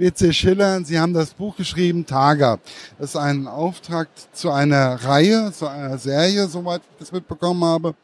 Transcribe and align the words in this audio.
W.C. 0.00 0.32
Schiller. 0.32 0.82
Sie 0.82 0.98
haben 0.98 1.12
das 1.12 1.34
Buch 1.34 1.54
geschrieben, 1.56 2.06
Tager. 2.06 2.58
Das 2.98 3.10
ist 3.10 3.16
ein 3.16 3.46
Auftrag 3.46 4.08
zu 4.32 4.50
einer 4.50 4.94
Reihe, 5.04 5.52
zu 5.52 5.68
einer 5.68 5.98
Serie, 5.98 6.48
soweit 6.48 6.80
ich 6.80 6.98
das 7.00 7.12
mitbekommen 7.12 7.62
habe. 7.62 7.94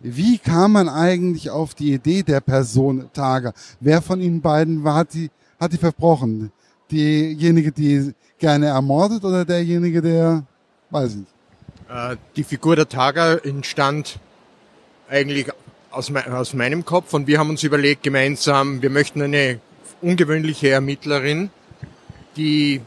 Wie 0.00 0.36
kam 0.36 0.72
man 0.72 0.90
eigentlich 0.90 1.48
auf 1.48 1.74
die 1.74 1.94
Idee 1.94 2.22
der 2.22 2.40
Person 2.40 3.08
Tager? 3.14 3.54
Wer 3.80 4.02
von 4.02 4.20
Ihnen 4.20 4.42
beiden 4.42 4.84
war, 4.84 4.96
hat 4.96 5.14
die, 5.14 5.30
hat 5.58 5.72
die 5.72 5.78
verbrochen? 5.78 6.52
Diejenige, 6.90 7.72
die 7.72 8.12
gerne 8.38 8.66
ermordet 8.66 9.24
oder 9.24 9.46
derjenige, 9.46 10.02
der, 10.02 10.44
weiß 10.90 11.12
ich 11.12 11.16
nicht. 11.16 11.32
Äh, 11.88 12.16
die 12.36 12.44
Figur 12.44 12.76
der 12.76 12.88
Tager 12.88 13.42
entstand 13.46 14.18
eigentlich 15.08 15.46
aus, 15.90 16.12
aus 16.14 16.52
meinem 16.52 16.84
Kopf 16.84 17.14
und 17.14 17.26
wir 17.26 17.38
haben 17.38 17.48
uns 17.48 17.62
überlegt 17.62 18.02
gemeinsam, 18.02 18.82
wir 18.82 18.90
möchten 18.90 19.22
eine 19.22 19.58
ungewöhnliche 20.02 20.70
Ermittlerin, 20.70 21.50
die 22.36 22.80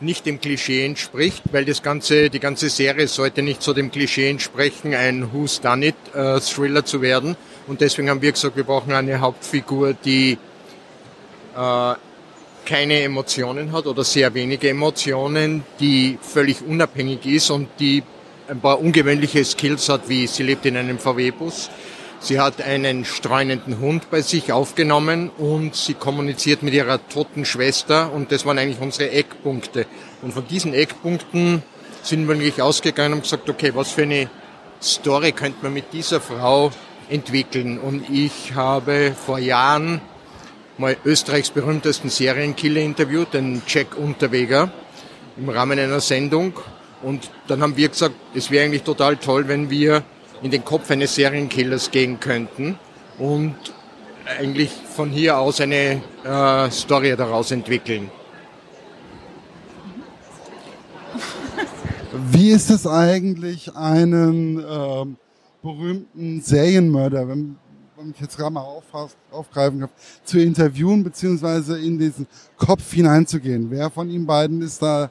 nicht 0.00 0.26
dem 0.26 0.40
Klischee 0.40 0.84
entspricht, 0.84 1.42
weil 1.50 1.64
das 1.64 1.82
ganze, 1.82 2.30
die 2.30 2.38
ganze 2.38 2.68
Serie 2.68 3.08
sollte 3.08 3.42
nicht 3.42 3.62
so 3.62 3.72
dem 3.72 3.90
Klischee 3.90 4.30
entsprechen, 4.30 4.94
ein 4.94 5.32
Who's 5.32 5.60
Done 5.60 5.86
It 5.86 5.96
äh, 6.14 6.40
Thriller 6.40 6.84
zu 6.84 7.02
werden. 7.02 7.36
Und 7.66 7.80
deswegen 7.80 8.08
haben 8.08 8.22
wir 8.22 8.32
gesagt, 8.32 8.56
wir 8.56 8.64
brauchen 8.64 8.92
eine 8.92 9.20
Hauptfigur, 9.20 9.94
die 9.94 10.38
äh, 11.56 11.94
keine 12.64 13.00
Emotionen 13.00 13.72
hat 13.72 13.86
oder 13.86 14.04
sehr 14.04 14.32
wenige 14.34 14.68
Emotionen, 14.68 15.64
die 15.80 16.18
völlig 16.20 16.62
unabhängig 16.62 17.26
ist 17.26 17.50
und 17.50 17.68
die 17.80 18.02
ein 18.48 18.60
paar 18.60 18.80
ungewöhnliche 18.80 19.44
Skills 19.44 19.88
hat, 19.88 20.08
wie 20.08 20.26
sie 20.26 20.42
lebt 20.42 20.64
in 20.66 20.76
einem 20.76 20.98
VW-Bus. 20.98 21.70
Sie 22.20 22.40
hat 22.40 22.60
einen 22.60 23.04
streunenden 23.04 23.78
Hund 23.78 24.10
bei 24.10 24.22
sich 24.22 24.50
aufgenommen 24.50 25.30
und 25.38 25.76
sie 25.76 25.94
kommuniziert 25.94 26.64
mit 26.64 26.74
ihrer 26.74 27.06
toten 27.08 27.44
Schwester 27.44 28.12
und 28.12 28.32
das 28.32 28.44
waren 28.44 28.58
eigentlich 28.58 28.80
unsere 28.80 29.10
Eckpunkte. 29.10 29.86
Und 30.20 30.32
von 30.32 30.46
diesen 30.48 30.74
Eckpunkten 30.74 31.62
sind 32.02 32.26
wir 32.26 32.34
eigentlich 32.34 32.60
ausgegangen 32.60 33.14
und 33.14 33.22
gesagt, 33.22 33.48
okay, 33.48 33.70
was 33.74 33.92
für 33.92 34.02
eine 34.02 34.28
Story 34.82 35.30
könnte 35.30 35.58
man 35.62 35.74
mit 35.74 35.92
dieser 35.92 36.20
Frau 36.20 36.72
entwickeln? 37.08 37.78
Und 37.78 38.10
ich 38.10 38.52
habe 38.54 39.14
vor 39.14 39.38
Jahren 39.38 40.00
mal 40.76 40.96
Österreichs 41.04 41.50
berühmtesten 41.50 42.08
Serienkiller 42.08 42.80
interviewt, 42.80 43.32
den 43.34 43.62
Jack 43.66 43.96
Unterweger, 43.96 44.72
im 45.36 45.48
Rahmen 45.48 45.78
einer 45.78 46.00
Sendung. 46.00 46.54
Und 47.00 47.30
dann 47.46 47.62
haben 47.62 47.76
wir 47.76 47.88
gesagt, 47.88 48.16
es 48.34 48.50
wäre 48.50 48.64
eigentlich 48.64 48.82
total 48.82 49.16
toll, 49.16 49.46
wenn 49.46 49.70
wir 49.70 50.02
in 50.42 50.50
den 50.50 50.64
Kopf 50.64 50.90
eines 50.90 51.14
Serienkillers 51.14 51.90
gehen 51.90 52.20
könnten 52.20 52.78
und 53.18 53.56
eigentlich 54.38 54.70
von 54.70 55.10
hier 55.10 55.38
aus 55.38 55.60
eine 55.60 56.02
äh, 56.24 56.70
Story 56.70 57.16
daraus 57.16 57.50
entwickeln. 57.50 58.10
Wie 62.30 62.50
ist 62.50 62.70
es 62.70 62.86
eigentlich, 62.86 63.74
einen 63.74 64.64
ähm, 64.68 65.16
berühmten 65.62 66.40
Serienmörder, 66.42 67.26
wenn, 67.28 67.56
wenn 67.96 68.10
ich 68.10 68.20
jetzt 68.20 68.36
gerade 68.36 68.52
mal 68.52 68.60
auf, 68.60 68.84
aufgreifen 69.30 69.80
kann, 69.80 69.90
zu 70.24 70.38
interviewen 70.38 71.02
beziehungsweise 71.02 71.78
in 71.78 71.98
diesen 71.98 72.26
Kopf 72.56 72.92
hineinzugehen? 72.92 73.70
Wer 73.70 73.90
von 73.90 74.10
Ihnen 74.10 74.26
beiden 74.26 74.60
ist 74.62 74.82
da 74.82 75.10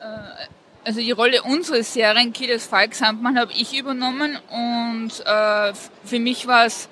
äh, 0.00 0.46
also 0.86 1.00
die 1.00 1.10
Rolle 1.10 1.42
unseres 1.42 1.92
Serienkillers 1.92 2.64
Falk 2.64 2.94
Sandmann 2.94 3.36
habe 3.36 3.52
ich 3.52 3.76
übernommen 3.76 4.38
und 4.48 5.10
äh, 5.26 5.74
für 6.04 6.20
mich 6.20 6.46
war 6.46 6.64
es 6.64 6.88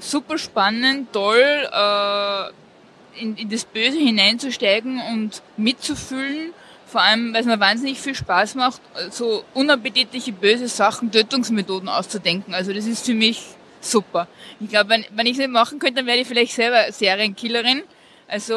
super 0.00 0.36
spannend, 0.36 1.12
toll, 1.12 1.40
äh, 1.40 3.20
in, 3.22 3.36
in 3.36 3.48
das 3.48 3.64
Böse 3.64 3.98
hineinzusteigen 3.98 5.00
und 5.12 5.42
mitzufühlen. 5.56 6.52
Vor 6.86 7.02
allem, 7.02 7.32
weil 7.32 7.42
es 7.42 7.46
mir 7.46 7.60
wahnsinnig 7.60 8.00
viel 8.00 8.16
Spaß 8.16 8.56
macht, 8.56 8.80
so 9.10 9.44
unappetitliche 9.54 10.32
böse 10.32 10.66
Sachen, 10.66 11.12
Tötungsmethoden 11.12 11.88
auszudenken. 11.88 12.52
Also 12.52 12.72
das 12.72 12.86
ist 12.86 13.06
für 13.06 13.14
mich 13.14 13.44
super. 13.80 14.26
Ich 14.58 14.70
glaube, 14.70 14.90
wenn, 14.90 15.04
wenn 15.14 15.26
ich 15.26 15.32
es 15.32 15.38
nicht 15.38 15.50
machen 15.50 15.78
könnte, 15.78 15.96
dann 15.96 16.06
wäre 16.06 16.18
ich 16.18 16.26
vielleicht 16.26 16.52
selber 16.52 16.90
Serienkillerin. 16.90 17.84
Also 18.26 18.56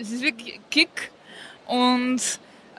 es 0.00 0.10
ist 0.10 0.22
wirklich 0.22 0.60
Kick 0.70 1.10
und 1.66 2.20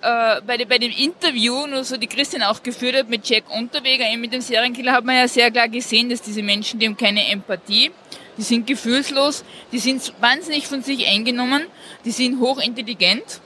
äh, 0.02 0.42
bei, 0.42 0.64
bei 0.66 0.78
dem 0.78 0.92
Interview, 0.92 1.68
nur 1.68 1.84
so 1.84 1.98
die 1.98 2.08
Christian 2.08 2.44
auch 2.44 2.64
geführt 2.64 2.96
hat 2.96 3.10
mit 3.10 3.28
Jack 3.30 3.44
Unterweger, 3.56 4.06
eben 4.12 4.22
mit 4.22 4.34
dem 4.34 4.42
Serienkiller, 4.42 4.94
hat 4.94 5.06
man 5.06 5.16
ja 5.16 5.28
sehr 5.28 5.52
klar 5.52 5.70
gesehen, 5.70 6.10
dass 6.10 6.22
diese 6.22 6.42
Menschen, 6.42 6.80
die 6.80 6.88
haben 6.88 6.98
keine 6.98 7.28
Empathie, 7.30 7.92
die 8.38 8.42
sind 8.42 8.66
gefühlslos, 8.66 9.44
die 9.72 9.80
sind 9.80 10.14
wahnsinnig 10.20 10.68
von 10.68 10.82
sich 10.82 11.08
eingenommen, 11.08 11.64
die 12.06 12.12
sind 12.12 12.40
hochintelligent. 12.40 13.42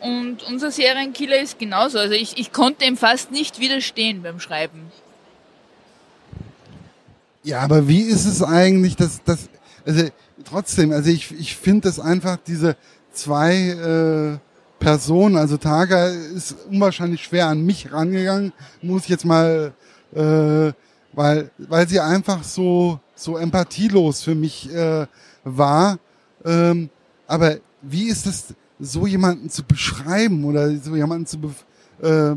Und 0.00 0.44
unser 0.44 0.70
Serienkiller 0.70 1.40
ist 1.40 1.58
genauso. 1.58 1.98
Also 1.98 2.14
ich, 2.14 2.38
ich 2.38 2.52
konnte 2.52 2.84
ihm 2.84 2.96
fast 2.96 3.32
nicht 3.32 3.58
widerstehen 3.58 4.22
beim 4.22 4.38
Schreiben. 4.38 4.92
Ja, 7.42 7.60
aber 7.60 7.88
wie 7.88 8.02
ist 8.02 8.26
es 8.26 8.42
eigentlich, 8.42 8.96
dass 8.96 9.22
das, 9.24 9.48
also 9.84 10.04
trotzdem, 10.44 10.92
also 10.92 11.10
ich, 11.10 11.32
ich 11.32 11.56
finde 11.56 11.88
das 11.88 11.98
einfach 11.98 12.38
diese 12.46 12.76
zwei 13.12 14.38
äh, 14.38 14.47
Person, 14.78 15.36
also 15.36 15.56
Taga 15.56 16.08
ist 16.08 16.56
unwahrscheinlich 16.70 17.22
schwer 17.22 17.48
an 17.48 17.64
mich 17.64 17.92
rangegangen, 17.92 18.52
muss 18.80 19.04
ich 19.04 19.08
jetzt 19.08 19.24
mal, 19.24 19.72
äh, 20.14 20.72
weil, 21.12 21.50
weil 21.58 21.88
sie 21.88 22.00
einfach 22.00 22.44
so, 22.44 23.00
so 23.14 23.36
empathielos 23.36 24.22
für 24.22 24.34
mich 24.34 24.72
äh, 24.72 25.06
war. 25.44 25.98
Ähm, 26.44 26.90
aber 27.26 27.56
wie 27.82 28.08
ist 28.08 28.26
es, 28.26 28.54
so 28.80 29.06
jemanden 29.06 29.50
zu 29.50 29.64
beschreiben 29.64 30.44
oder 30.44 30.70
so 30.76 30.94
jemanden 30.94 31.26
zu, 31.26 31.38
äh, 32.00 32.34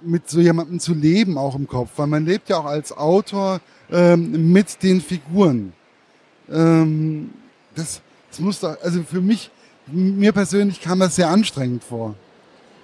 mit 0.00 0.30
so 0.30 0.40
jemandem 0.40 0.78
zu 0.78 0.94
leben 0.94 1.36
auch 1.36 1.56
im 1.56 1.66
Kopf? 1.66 1.90
Weil 1.96 2.06
man 2.06 2.24
lebt 2.24 2.48
ja 2.48 2.58
auch 2.58 2.66
als 2.66 2.92
Autor 2.92 3.60
ähm, 3.90 4.52
mit 4.52 4.82
den 4.82 5.00
Figuren. 5.00 5.72
Ähm, 6.50 7.30
das, 7.74 8.00
das 8.30 8.38
muss 8.38 8.60
doch, 8.60 8.80
also 8.82 9.02
für 9.02 9.20
mich 9.20 9.50
mir 9.92 10.32
persönlich 10.32 10.80
kam 10.80 11.00
das 11.00 11.16
sehr 11.16 11.28
anstrengend 11.28 11.84
vor. 11.84 12.14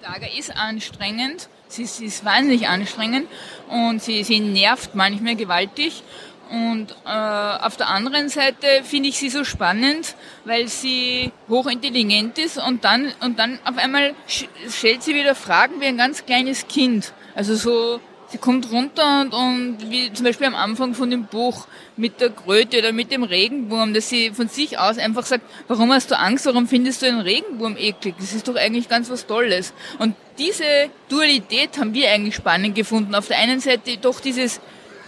Saga 0.01 0.27
ist 0.37 0.55
anstrengend, 0.55 1.49
sie, 1.67 1.85
sie 1.85 2.05
ist 2.05 2.23
wahnsinnig 2.23 2.67
anstrengend 2.67 3.27
und 3.69 4.01
sie, 4.01 4.23
sie 4.23 4.39
nervt 4.39 4.95
manchmal 4.95 5.35
gewaltig. 5.35 6.03
Und 6.49 6.91
äh, 7.05 7.09
auf 7.09 7.75
der 7.75 7.89
anderen 7.89 8.29
Seite 8.29 8.67
finde 8.83 9.09
ich 9.09 9.17
sie 9.17 9.29
so 9.29 9.43
spannend, 9.43 10.15
weil 10.43 10.67
sie 10.67 11.31
hochintelligent 11.49 12.37
ist 12.37 12.59
und 12.59 12.83
dann, 12.83 13.11
und 13.21 13.39
dann 13.39 13.57
auf 13.65 13.77
einmal 13.77 14.13
stellt 14.27 15.01
sie 15.01 15.15
wieder 15.15 15.33
Fragen 15.33 15.81
wie 15.81 15.85
ein 15.85 15.97
ganz 15.97 16.25
kleines 16.25 16.67
Kind. 16.67 17.13
Also 17.33 17.55
so 17.55 17.99
Sie 18.27 18.39
kommt 18.39 18.71
runter 18.71 19.21
und, 19.21 19.33
und 19.33 19.91
wie 19.91 20.11
zum 20.11 20.25
Beispiel 20.25 20.47
am 20.47 20.55
Anfang 20.55 20.95
von 20.95 21.11
dem 21.11 21.25
Buch 21.25 21.67
mit 21.95 22.19
der 22.19 22.31
Kröte 22.31 22.79
oder 22.79 22.91
mit 22.91 23.11
dem 23.11 23.23
Regenwurm, 23.23 23.93
dass 23.93 24.09
sie 24.09 24.31
von 24.31 24.47
sich 24.47 24.79
aus 24.79 24.97
einfach 24.97 25.25
sagt, 25.25 25.43
warum 25.67 25.91
hast 25.93 26.09
du 26.09 26.17
Angst, 26.17 26.45
warum 26.47 26.67
findest 26.67 27.03
du 27.03 27.05
einen 27.05 27.21
Regenwurm 27.21 27.77
eklig? 27.77 28.15
Das 28.17 28.33
ist 28.33 28.47
doch 28.47 28.55
eigentlich 28.55 28.89
ganz 28.89 29.09
was 29.11 29.27
Tolles. 29.27 29.73
Und 29.99 30.15
diese 30.39 30.63
Dualität 31.07 31.77
haben 31.77 31.93
wir 31.93 32.09
eigentlich 32.09 32.35
spannend 32.35 32.73
gefunden. 32.73 33.13
Auf 33.13 33.27
der 33.27 33.37
einen 33.37 33.59
Seite 33.59 33.97
doch 33.97 34.19
dieses, 34.19 34.59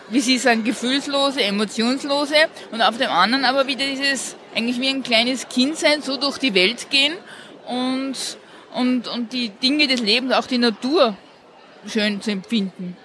wie 0.09 0.19
Sie 0.19 0.37
sagen, 0.37 0.63
gefühlslose, 0.63 1.41
emotionslose 1.41 2.35
und 2.71 2.81
auf 2.81 2.97
dem 2.97 3.09
anderen 3.09 3.45
aber 3.45 3.65
wieder 3.67 3.85
dieses 3.85 4.35
eigentlich 4.55 4.79
wie 4.79 4.89
ein 4.89 5.03
kleines 5.03 5.49
Kind 5.49 5.75
sein, 5.77 6.03
so 6.03 6.17
durch 6.17 6.37
die 6.37 6.53
Welt 6.53 6.89
gehen 6.91 7.13
und, 7.65 8.15
und, 8.73 9.07
und 9.07 9.33
die 9.33 9.49
Dinge 9.49 9.87
des 9.87 10.01
Lebens, 10.01 10.33
auch 10.33 10.47
die 10.47 10.59
Natur 10.59 11.17
schön 11.87 12.21
zu 12.21 12.31
empfinden. 12.31 12.95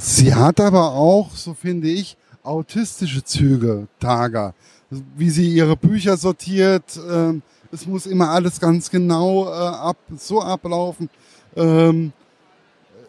Sie 0.00 0.32
hat 0.32 0.60
aber 0.60 0.92
auch, 0.92 1.34
so 1.34 1.54
finde 1.54 1.88
ich, 1.88 2.16
autistische 2.44 3.24
Züge, 3.24 3.88
Taga. 3.98 4.54
Wie 4.90 5.28
sie 5.28 5.52
ihre 5.52 5.76
Bücher 5.76 6.16
sortiert, 6.16 6.96
äh, 6.96 7.34
es 7.72 7.84
muss 7.84 8.06
immer 8.06 8.30
alles 8.30 8.60
ganz 8.60 8.90
genau 8.90 9.46
äh, 9.48 9.50
ab, 9.50 9.96
so 10.16 10.40
ablaufen. 10.40 11.10
Ähm, 11.56 12.12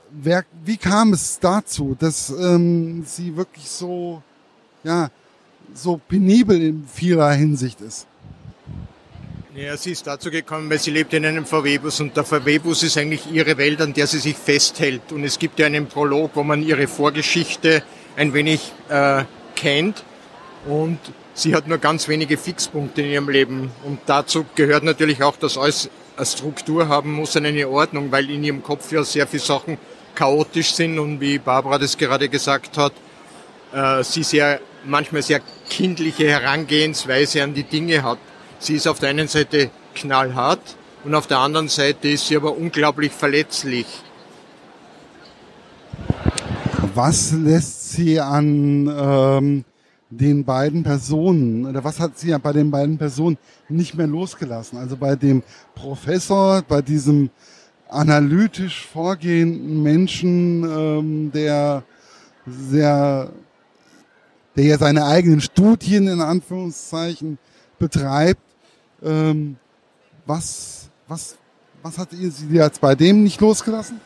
wer, 0.10 0.44
wie 0.66 0.78
kam 0.78 1.14
es 1.14 1.40
dazu, 1.40 1.96
dass 1.98 2.32
ähm, 2.32 3.04
sie 3.06 3.38
wirklich 3.38 3.70
so, 3.70 4.24
ja, 4.84 5.12
so 5.76 6.02
penibel 6.08 6.60
in 6.60 6.88
vieler 6.88 7.32
Hinsicht 7.34 7.82
ist? 7.82 8.08
Ja, 9.56 9.76
sie 9.78 9.94
ist 9.94 10.06
dazu 10.06 10.30
gekommen, 10.30 10.70
weil 10.70 10.78
sie 10.78 10.92
lebt 10.92 11.12
in 11.12 11.26
einem 11.26 11.44
VW-Bus 11.44 12.02
und 12.02 12.16
der 12.16 12.24
VW-Bus 12.24 12.84
ist 12.84 13.00
eigentlich 13.00 13.32
ihre 13.32 13.58
Welt, 13.58 13.82
an 13.82 13.94
der 13.94 14.06
sie 14.06 14.20
sich 14.20 14.38
festhält. 14.38 15.12
Und 15.12 15.24
es 15.24 15.40
gibt 15.40 15.58
ja 15.58 15.66
einen 15.66 15.88
Prolog, 15.88 16.32
wo 16.36 16.44
man 16.44 16.62
ihre 16.62 16.86
Vorgeschichte 16.86 17.82
ein 18.16 18.36
wenig 18.36 18.72
äh, 18.90 19.24
kennt 19.56 20.04
und 20.68 21.00
sie 21.34 21.56
hat 21.56 21.68
nur 21.68 21.80
ganz 21.80 22.08
wenige 22.08 22.38
Fixpunkte 22.38 23.02
in 23.02 23.10
ihrem 23.10 23.28
Leben. 23.28 23.72
Und 23.84 24.02
dazu 24.06 24.46
gehört 24.54 24.84
natürlich 24.84 25.24
auch, 25.24 25.36
dass 25.36 25.58
alles 25.58 25.90
eine 26.16 26.28
Struktur 26.28 26.88
haben 26.88 27.12
muss, 27.12 27.36
eine 27.36 27.68
Ordnung, 27.68 28.12
weil 28.12 28.30
in 28.30 28.44
ihrem 28.44 28.62
Kopf 28.62 28.92
ja 28.92 29.04
sehr 29.04 29.26
viele 29.26 29.42
Sachen 29.42 29.80
chaotisch 30.14 30.76
sind 30.76 31.00
und 31.00 31.22
wie 31.22 31.40
Barbara 31.40 31.80
das 31.80 31.98
gerade 31.98 32.30
gesagt 32.30 32.78
hat, 32.78 32.94
äh, 33.74 34.04
sie 34.04 34.22
sehr 34.22 34.60
manchmal 34.86 35.24
sehr 35.24 35.42
kindliche 35.72 36.30
Herangehensweise 36.30 37.42
an 37.42 37.56
die 37.56 37.64
Dinge 37.64 38.04
hat 38.04 38.20
Sie 38.60 38.76
ist 38.76 38.88
auf 38.88 39.00
der 39.00 39.10
einen 39.10 39.30
Seite 39.30 39.72
knallhart 39.96 40.76
und 41.06 41.16
auf 41.16 41.28
der 41.28 41.40
anderen 41.40 41.70
Seite 41.70 42.10
ist 42.10 42.28
sie 42.28 42.36
aber 42.36 42.58
unglaublich 42.58 43.14
verletzlich. 43.14 43.86
Was 46.94 47.32
lässt 47.32 47.92
sie 47.92 48.20
an 48.20 48.92
ähm, 48.94 49.64
den 50.10 50.44
beiden 50.44 50.84
Personen 50.84 51.68
oder 51.68 51.84
was 51.86 52.02
hat 52.02 52.20
sie 52.20 52.30
ja 52.30 52.38
bei 52.38 52.52
den 52.52 52.70
beiden 52.70 52.98
Personen 52.98 53.38
nicht 53.70 53.96
mehr 53.96 54.08
losgelassen? 54.08 54.78
Also 54.78 54.98
bei 54.98 55.16
dem 55.16 55.42
Professor, 55.74 56.62
bei 56.62 56.82
diesem 56.82 57.30
analytisch 57.88 58.86
vorgehenden 58.86 59.82
Menschen, 59.82 60.64
ähm, 60.64 61.32
der 61.32 61.84
sehr, 62.46 63.32
der 64.58 64.64
ja 64.66 64.78
seine 64.78 65.06
eigenen 65.06 65.40
Studien 65.40 66.08
in 66.08 66.20
Anführungszeichen 66.20 67.38
betreibt. 67.78 68.49
Ähm, 69.04 69.58
was, 70.26 70.90
was, 71.08 71.38
was 71.82 71.98
hat 71.98 72.10
sie 72.12 72.48
jetzt 72.52 72.82
bei 72.82 72.96
dem 72.96 73.24
nicht 73.24 73.40
losgelassen? 73.42 74.00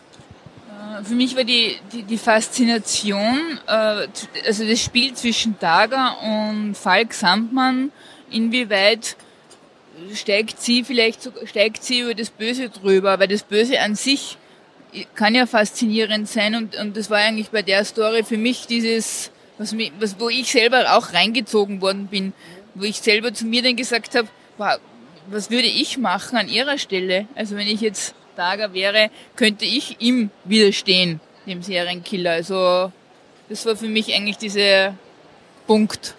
Äh, 0.69 1.03
für 1.03 1.15
mich 1.15 1.35
war 1.35 1.43
die, 1.43 1.77
die, 1.91 2.03
die 2.03 2.17
Faszination, 2.17 3.59
äh, 3.67 4.07
also 4.45 4.67
das 4.67 4.79
Spiel 4.81 5.13
zwischen 5.13 5.57
Dager 5.59 6.15
und 6.21 6.75
Falk 6.75 7.13
Sandmann, 7.13 7.91
inwieweit 8.29 9.15
steigt 10.13 10.61
sie 10.61 10.83
vielleicht, 10.83 11.29
steigt 11.45 11.83
sie 11.83 12.01
über 12.01 12.15
das 12.15 12.29
Böse 12.29 12.69
drüber, 12.69 13.19
weil 13.19 13.27
das 13.27 13.43
Böse 13.43 13.79
an 13.79 13.95
sich 13.95 14.37
kann 15.15 15.33
ja 15.33 15.45
faszinierend 15.45 16.27
sein 16.27 16.55
und, 16.55 16.75
und 16.75 16.95
das 16.95 17.09
war 17.09 17.17
eigentlich 17.17 17.49
bei 17.49 17.61
der 17.61 17.83
Story 17.83 18.23
für 18.23 18.37
mich 18.37 18.67
dieses, 18.67 19.31
was, 19.57 19.73
mich, 19.73 19.91
was, 19.99 20.19
wo 20.19 20.29
ich 20.29 20.51
selber 20.51 20.95
auch 20.95 21.13
reingezogen 21.13 21.81
worden 21.81 22.07
bin, 22.07 22.33
wo 22.75 22.83
ich 22.83 22.97
selber 22.97 23.33
zu 23.33 23.45
mir 23.45 23.63
dann 23.63 23.75
gesagt 23.75 24.15
habe, 24.15 24.27
was 25.27 25.49
würde 25.49 25.67
ich 25.67 25.97
machen 25.97 26.37
an 26.37 26.49
ihrer 26.49 26.77
Stelle? 26.77 27.27
Also 27.35 27.55
wenn 27.55 27.67
ich 27.67 27.81
jetzt 27.81 28.15
Dager 28.35 28.73
wäre, 28.73 29.09
könnte 29.35 29.65
ich 29.65 29.97
ihm 29.99 30.31
widerstehen, 30.43 31.19
dem 31.45 31.61
Serienkiller. 31.61 32.31
Also 32.31 32.91
das 33.49 33.65
war 33.65 33.75
für 33.75 33.87
mich 33.87 34.13
eigentlich 34.13 34.37
dieser 34.37 34.95
Punkt. 35.67 36.15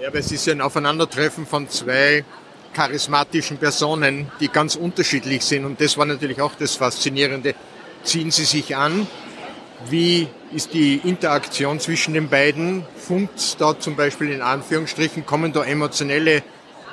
Ja, 0.00 0.08
aber 0.08 0.18
es 0.18 0.32
ist 0.32 0.46
ja 0.46 0.52
ein 0.52 0.60
Aufeinandertreffen 0.60 1.46
von 1.46 1.68
zwei 1.68 2.24
charismatischen 2.72 3.56
Personen, 3.56 4.30
die 4.40 4.48
ganz 4.48 4.76
unterschiedlich 4.76 5.42
sind. 5.42 5.64
Und 5.64 5.80
das 5.80 5.96
war 5.96 6.04
natürlich 6.04 6.40
auch 6.40 6.54
das 6.54 6.74
Faszinierende. 6.76 7.54
Ziehen 8.02 8.30
sie 8.30 8.44
sich 8.44 8.76
an? 8.76 9.06
Wie 9.88 10.28
ist 10.52 10.74
die 10.74 10.96
Interaktion 11.04 11.80
zwischen 11.80 12.14
den 12.14 12.28
beiden? 12.28 12.84
Funkt 12.96 13.60
da 13.60 13.78
zum 13.78 13.96
Beispiel 13.96 14.30
in 14.30 14.42
Anführungsstrichen, 14.42 15.24
kommen 15.26 15.52
da 15.52 15.64
emotionelle 15.64 16.42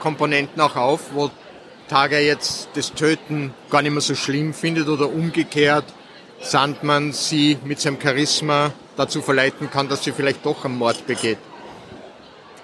Komponenten 0.04 0.62
auch 0.62 0.76
auf, 0.76 1.00
wo 1.14 1.32
Tage 1.88 2.20
jetzt 2.20 2.68
das 2.76 2.94
Töten 2.94 3.54
gar 3.70 3.82
nicht 3.82 3.94
mehr 3.94 4.02
so 4.02 4.16
schlimm 4.16 4.54
findet 4.54 4.90
oder 4.90 5.10
umgekehrt 5.10 5.86
Sandmann 6.42 7.14
sie 7.14 7.58
mit 7.64 7.80
seinem 7.80 8.00
Charisma 8.02 8.74
dazu 8.98 9.22
verleiten 9.22 9.72
kann, 9.72 9.88
dass 9.88 10.04
sie 10.04 10.12
vielleicht 10.12 10.46
doch 10.46 10.66
einen 10.66 10.78
Mord 10.78 11.08
begeht. 11.08 11.38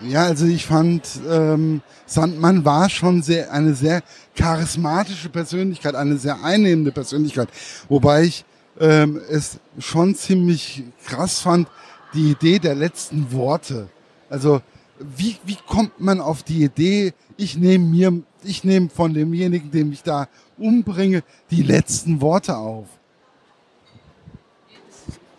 Ja, 0.01 0.24
also 0.24 0.45
ich 0.45 0.65
fand, 0.65 1.07
ähm, 1.30 1.81
Sandmann 2.06 2.65
war 2.65 2.89
schon 2.89 3.21
sehr, 3.21 3.53
eine 3.53 3.74
sehr 3.74 4.01
charismatische 4.35 5.30
Persönlichkeit, 5.30 5.95
eine 5.95 6.18
sehr 6.18 6.44
einnehmende 6.44 6.92
Persönlichkeit. 6.92 7.47
Wobei 7.88 8.24
ich 8.24 8.45
ähm, 8.81 9.21
es 9.30 9.59
schon 9.80 10.15
ziemlich 10.15 10.83
krass 11.06 11.39
fand, 11.39 11.69
die 12.13 12.31
Idee 12.31 12.59
der 12.59 12.75
letzten 12.75 13.31
Worte. 13.31 13.88
Also 14.30 14.62
wie, 15.00 15.38
wie 15.46 15.57
kommt 15.68 16.00
man 16.00 16.22
auf 16.22 16.44
die 16.44 16.63
Idee, 16.63 17.13
ich 17.38 17.57
nehme 17.57 17.86
mir, 17.86 18.22
ich 18.44 18.63
nehme 18.63 18.90
von 18.90 19.13
demjenigen, 19.13 19.72
den 19.72 19.92
ich 19.94 20.04
da 20.04 20.28
umbringe, 20.57 21.24
die 21.51 21.63
letzten 21.63 22.22
Worte 22.22 22.57
auf? 22.57 22.88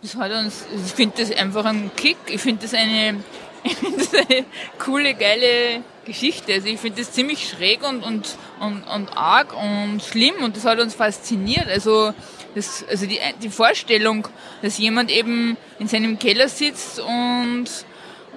Das 0.01 0.15
hat 0.15 0.31
uns, 0.31 0.65
ich 0.73 0.91
finde 0.93 1.15
das 1.19 1.31
einfach 1.31 1.63
ein 1.65 1.91
Kick. 1.95 2.17
Ich 2.27 2.41
finde 2.41 2.63
das 2.63 2.73
eine 2.73 3.23
ich 3.63 3.75
finde 3.75 3.97
das 3.97 4.13
eine 4.13 4.45
coole, 4.79 5.13
geile 5.13 5.83
Geschichte. 6.05 6.53
Also 6.53 6.67
ich 6.67 6.79
finde 6.79 7.01
das 7.01 7.11
ziemlich 7.11 7.47
schräg 7.47 7.87
und, 7.87 8.03
und, 8.03 8.35
und, 8.59 8.83
und 8.83 9.09
arg 9.15 9.53
und 9.55 10.01
schlimm 10.01 10.35
und 10.43 10.57
das 10.57 10.65
hat 10.65 10.79
uns 10.79 10.95
fasziniert. 10.95 11.67
Also, 11.67 12.13
das, 12.55 12.83
also 12.89 13.05
die, 13.05 13.19
die 13.41 13.49
Vorstellung, 13.49 14.27
dass 14.61 14.77
jemand 14.77 15.11
eben 15.11 15.57
in 15.79 15.87
seinem 15.87 16.17
Keller 16.19 16.49
sitzt 16.49 16.99
und, 16.99 17.65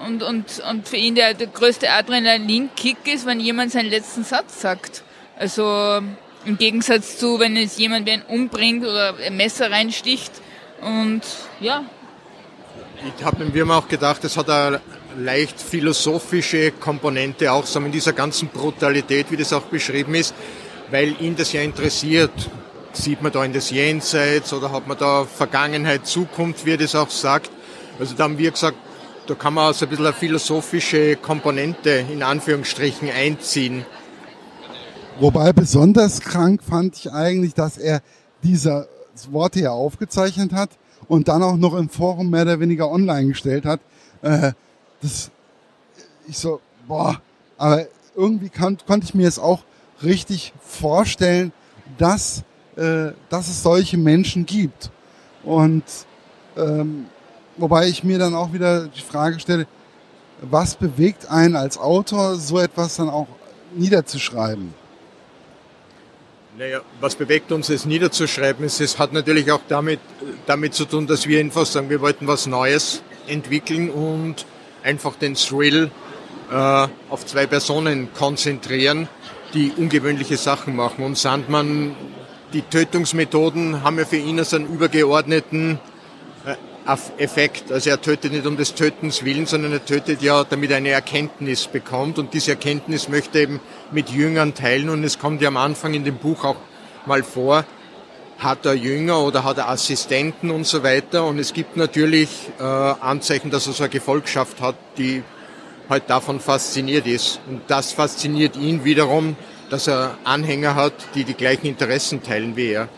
und, 0.00 0.22
und, 0.22 0.62
und 0.70 0.88
für 0.88 0.96
ihn 0.96 1.14
der, 1.14 1.34
der 1.34 1.46
größte 1.46 1.90
Adrenalin-Kick 1.90 3.12
ist, 3.12 3.26
wenn 3.26 3.40
jemand 3.40 3.72
seinen 3.72 3.90
letzten 3.90 4.24
Satz 4.24 4.60
sagt. 4.60 5.02
Also 5.36 6.00
im 6.44 6.58
Gegensatz 6.58 7.18
zu, 7.18 7.38
wenn 7.38 7.56
es 7.56 7.78
jemand 7.78 8.06
wen 8.06 8.22
umbringt 8.22 8.84
oder 8.84 9.14
ein 9.24 9.36
Messer 9.36 9.70
reinsticht. 9.70 10.32
Und 10.80 11.22
ja. 11.60 11.84
Ich 13.18 13.24
habe 13.24 13.44
mir 13.44 13.74
auch 13.74 13.88
gedacht, 13.88 14.24
es 14.24 14.36
hat 14.36 14.50
eine 14.50 14.80
leicht 15.18 15.60
philosophische 15.60 16.72
Komponente 16.72 17.52
auch 17.52 17.66
so 17.66 17.78
in 17.80 17.92
dieser 17.92 18.12
ganzen 18.12 18.48
Brutalität, 18.48 19.30
wie 19.30 19.36
das 19.36 19.52
auch 19.52 19.62
beschrieben 19.62 20.14
ist, 20.14 20.34
weil 20.90 21.14
ihn 21.20 21.36
das 21.36 21.52
ja 21.52 21.62
interessiert. 21.62 22.32
Sieht 22.92 23.22
man 23.22 23.32
da 23.32 23.44
in 23.44 23.52
das 23.52 23.70
Jenseits 23.70 24.52
oder 24.52 24.70
hat 24.70 24.86
man 24.86 24.96
da 24.96 25.24
Vergangenheit, 25.24 26.06
Zukunft, 26.06 26.64
wie 26.64 26.72
er 26.72 26.78
das 26.78 26.94
auch 26.94 27.10
sagt. 27.10 27.50
Also 27.98 28.14
da 28.14 28.24
haben 28.24 28.38
wir 28.38 28.50
gesagt, 28.50 28.76
da 29.26 29.34
kann 29.34 29.54
man 29.54 29.72
so 29.72 29.86
ein 29.86 29.88
bisschen 29.88 30.06
eine 30.06 30.14
philosophische 30.14 31.16
Komponente 31.16 31.90
in 31.90 32.22
Anführungsstrichen 32.22 33.10
einziehen. 33.10 33.86
Wobei 35.20 35.52
besonders 35.52 36.20
krank 36.20 36.62
fand 36.62 36.96
ich 36.96 37.12
eigentlich, 37.12 37.54
dass 37.54 37.78
er 37.78 38.02
diese 38.42 38.88
Worte 39.30 39.60
ja 39.60 39.70
aufgezeichnet 39.70 40.52
hat 40.52 40.70
und 41.08 41.28
dann 41.28 41.42
auch 41.42 41.56
noch 41.56 41.74
im 41.74 41.88
Forum 41.88 42.30
mehr 42.30 42.42
oder 42.42 42.60
weniger 42.60 42.90
online 42.90 43.28
gestellt 43.28 43.64
hat. 43.64 43.80
Äh, 44.22 44.52
das, 45.00 45.30
ich 46.26 46.38
so, 46.38 46.60
boah, 46.88 47.20
aber 47.56 47.86
irgendwie 48.16 48.48
kann, 48.48 48.78
konnte 48.86 49.06
ich 49.06 49.14
mir 49.14 49.28
es 49.28 49.38
auch 49.38 49.62
richtig 50.02 50.52
vorstellen, 50.60 51.52
dass, 51.98 52.42
äh, 52.76 53.12
dass 53.28 53.48
es 53.48 53.62
solche 53.62 53.96
Menschen 53.96 54.46
gibt. 54.46 54.90
Und 55.44 55.84
ähm, 56.56 57.06
wobei 57.56 57.88
ich 57.88 58.04
mir 58.04 58.18
dann 58.18 58.34
auch 58.34 58.52
wieder 58.52 58.88
die 58.88 59.00
Frage 59.00 59.40
stelle, 59.40 59.66
was 60.40 60.74
bewegt 60.74 61.30
einen 61.30 61.56
als 61.56 61.78
Autor, 61.78 62.36
so 62.36 62.58
etwas 62.58 62.96
dann 62.96 63.08
auch 63.08 63.28
niederzuschreiben? 63.74 64.74
Naja, 66.56 66.82
was 67.00 67.16
bewegt 67.16 67.50
uns, 67.50 67.68
es 67.68 67.84
niederzuschreiben? 67.84 68.64
Es, 68.64 68.98
hat 68.98 69.12
natürlich 69.12 69.50
auch 69.50 69.62
damit, 69.68 69.98
damit 70.46 70.74
zu 70.74 70.84
tun, 70.84 71.06
dass 71.06 71.26
wir 71.26 71.40
einfach 71.40 71.66
sagen, 71.66 71.90
wir 71.90 72.00
wollten 72.00 72.28
was 72.28 72.46
Neues 72.46 73.02
entwickeln 73.26 73.90
und 73.90 74.46
einfach 74.84 75.16
den 75.16 75.34
Thrill 75.34 75.90
äh, 76.52 76.88
auf 77.10 77.26
zwei 77.26 77.46
Personen 77.46 78.12
konzentrieren, 78.14 79.08
die 79.52 79.72
ungewöhnliche 79.76 80.36
Sachen 80.36 80.76
machen. 80.76 81.04
Und 81.04 81.18
Sandmann, 81.18 81.96
die 82.52 82.62
Tötungsmethoden 82.62 83.82
haben 83.82 83.98
ja 83.98 84.04
für 84.04 84.16
ihn 84.16 84.38
als 84.38 84.54
einen 84.54 84.72
übergeordneten 84.72 85.80
Effekt. 87.18 87.72
Also 87.72 87.90
er 87.90 88.00
tötet 88.00 88.32
nicht 88.32 88.46
um 88.46 88.56
des 88.56 88.74
Tötens 88.74 89.24
willen, 89.24 89.46
sondern 89.46 89.72
er 89.72 89.84
tötet 89.84 90.22
ja, 90.22 90.44
damit 90.44 90.70
er 90.70 90.78
eine 90.78 90.90
Erkenntnis 90.90 91.66
bekommt. 91.66 92.18
Und 92.18 92.34
diese 92.34 92.52
Erkenntnis 92.52 93.08
möchte 93.08 93.38
er 93.38 93.44
eben 93.44 93.60
mit 93.90 94.10
Jüngern 94.10 94.54
teilen. 94.54 94.90
Und 94.90 95.02
es 95.04 95.18
kommt 95.18 95.40
ja 95.40 95.48
am 95.48 95.56
Anfang 95.56 95.94
in 95.94 96.04
dem 96.04 96.16
Buch 96.16 96.44
auch 96.44 96.56
mal 97.06 97.22
vor, 97.22 97.64
hat 98.38 98.66
er 98.66 98.74
Jünger 98.74 99.20
oder 99.20 99.44
hat 99.44 99.58
er 99.58 99.68
Assistenten 99.68 100.50
und 100.50 100.66
so 100.66 100.82
weiter. 100.82 101.24
Und 101.24 101.38
es 101.38 101.54
gibt 101.54 101.76
natürlich 101.76 102.28
äh, 102.58 102.62
Anzeichen, 102.62 103.50
dass 103.50 103.66
er 103.66 103.72
so 103.72 103.84
eine 103.84 103.90
Gefolgschaft 103.90 104.60
hat, 104.60 104.76
die 104.98 105.22
halt 105.88 106.08
davon 106.08 106.40
fasziniert 106.40 107.06
ist. 107.06 107.40
Und 107.48 107.62
das 107.68 107.92
fasziniert 107.92 108.56
ihn 108.56 108.84
wiederum, 108.84 109.36
dass 109.70 109.86
er 109.86 110.18
Anhänger 110.24 110.74
hat, 110.74 110.94
die 111.14 111.24
die 111.24 111.34
gleichen 111.34 111.66
Interessen 111.66 112.22
teilen 112.22 112.56
wie 112.56 112.72
er. 112.72 112.88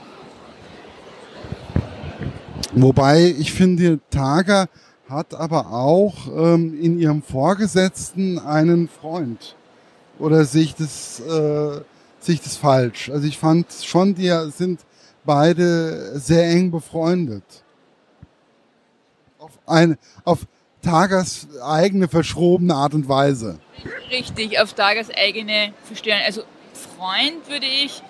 Wobei 2.79 3.35
ich 3.39 3.55
finde, 3.55 4.01
Tager 4.11 4.69
hat 5.09 5.33
aber 5.33 5.73
auch 5.73 6.27
ähm, 6.27 6.79
in 6.79 6.99
ihrem 6.99 7.23
Vorgesetzten 7.23 8.39
einen 8.39 8.89
Freund. 8.89 9.57
Oder 10.19 10.45
sehe 10.45 10.65
ich 10.65 10.75
das, 10.75 11.21
äh, 11.21 11.81
sehe 12.21 12.35
ich 12.35 12.43
das 12.43 12.59
falsch? 12.59 13.09
Also 13.09 13.27
ich 13.27 13.39
fand 13.39 13.73
schon, 13.83 14.15
die 14.15 14.31
sind 14.55 14.81
beide 15.25 16.21
sehr 16.21 16.51
eng 16.51 16.71
befreundet. 16.71 17.45
Auf, 19.39 19.59
ein, 19.65 19.97
auf 20.27 20.41
Tagas 20.83 21.49
eigene 21.65 22.09
verschrobene 22.09 22.75
Art 22.75 22.93
und 22.93 23.09
Weise. 23.09 23.59
Richtig, 24.11 24.61
auf 24.61 24.75
Tagas 24.75 25.09
eigene 25.09 25.73
Verstehen. 25.85 26.21
Also 26.27 26.43
Freund 26.99 27.49
würde 27.49 27.67
ich, 27.67 28.03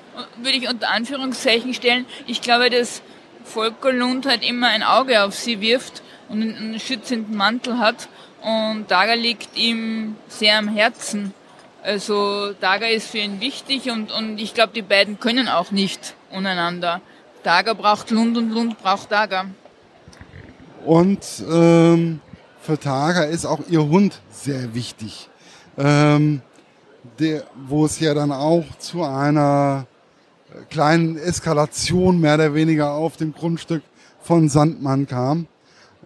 würde 0.43 0.59
ich 0.59 0.69
unter 0.69 0.91
Anführungszeichen 0.91 1.73
stellen. 1.73 2.05
Ich 2.27 2.41
glaube, 2.41 2.69
dass 2.69 3.01
Volker 3.47 3.93
Lund 3.93 4.27
halt 4.27 4.47
immer 4.47 4.69
ein 4.69 4.83
Auge 4.83 5.25
auf 5.25 5.35
sie 5.35 5.61
wirft 5.61 6.03
und 6.29 6.43
einen 6.43 6.81
schützenden 6.81 7.37
Mantel 7.37 7.79
hat. 7.79 8.09
Und 8.43 8.91
Daga 8.91 9.15
liegt 9.15 9.57
ihm 9.57 10.17
sehr 10.29 10.59
am 10.59 10.69
Herzen. 10.69 11.33
Also 11.83 12.53
Daga 12.61 12.87
ist 12.87 13.09
für 13.09 13.19
ihn 13.19 13.41
wichtig 13.41 13.91
und, 13.91 14.11
und 14.11 14.39
ich 14.39 14.55
glaube, 14.55 14.73
die 14.75 14.83
beiden 14.83 15.21
können 15.21 15.49
auch 15.49 15.71
nicht 15.71 16.15
untereinander. 16.31 17.01
Daga 17.43 17.75
braucht 17.75 18.11
Lund 18.11 18.37
und 18.37 18.51
Lund 18.51 18.83
braucht 18.83 19.13
Daga. 19.13 19.47
Und 20.85 21.25
ähm, 21.49 22.21
für 22.61 22.79
Taga 22.79 23.23
ist 23.23 23.47
auch 23.47 23.61
ihr 23.69 23.85
Hund 23.87 24.21
sehr 24.31 24.75
wichtig. 24.75 25.29
Ähm, 25.79 26.43
der, 27.21 27.45
wo 27.55 27.87
es 27.87 28.01
ja 28.01 28.15
dann 28.15 28.33
auch 28.33 28.65
zu 28.79 29.05
einer 29.05 29.87
kleinen 30.71 31.17
Eskalation 31.17 32.21
mehr 32.21 32.35
oder 32.35 32.55
weniger 32.55 32.93
auf 32.93 33.17
dem 33.17 33.33
Grundstück 33.33 33.83
von 34.21 34.49
Sandmann 34.49 35.07
kam. 35.07 35.47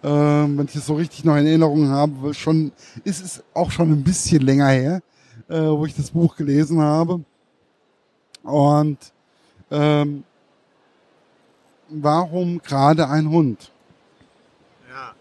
Ähm, 0.03 0.57
wenn 0.57 0.65
ich 0.65 0.75
es 0.75 0.87
so 0.87 0.95
richtig 0.95 1.25
noch 1.25 1.35
in 1.35 1.45
Erinnerung 1.45 1.89
habe, 1.89 2.33
schon 2.33 2.71
ist 3.03 3.23
es 3.23 3.43
auch 3.53 3.69
schon 3.71 3.91
ein 3.91 4.03
bisschen 4.03 4.41
länger 4.41 4.69
her, 4.69 5.01
äh, 5.47 5.59
wo 5.59 5.85
ich 5.85 5.95
das 5.95 6.11
Buch 6.11 6.35
gelesen 6.35 6.81
habe. 6.81 7.23
Und 8.43 8.97
ähm, 9.69 10.23
warum 11.89 12.61
gerade 12.61 13.07
ein 13.07 13.29
Hund? 13.29 13.71
Ja, 14.89 15.13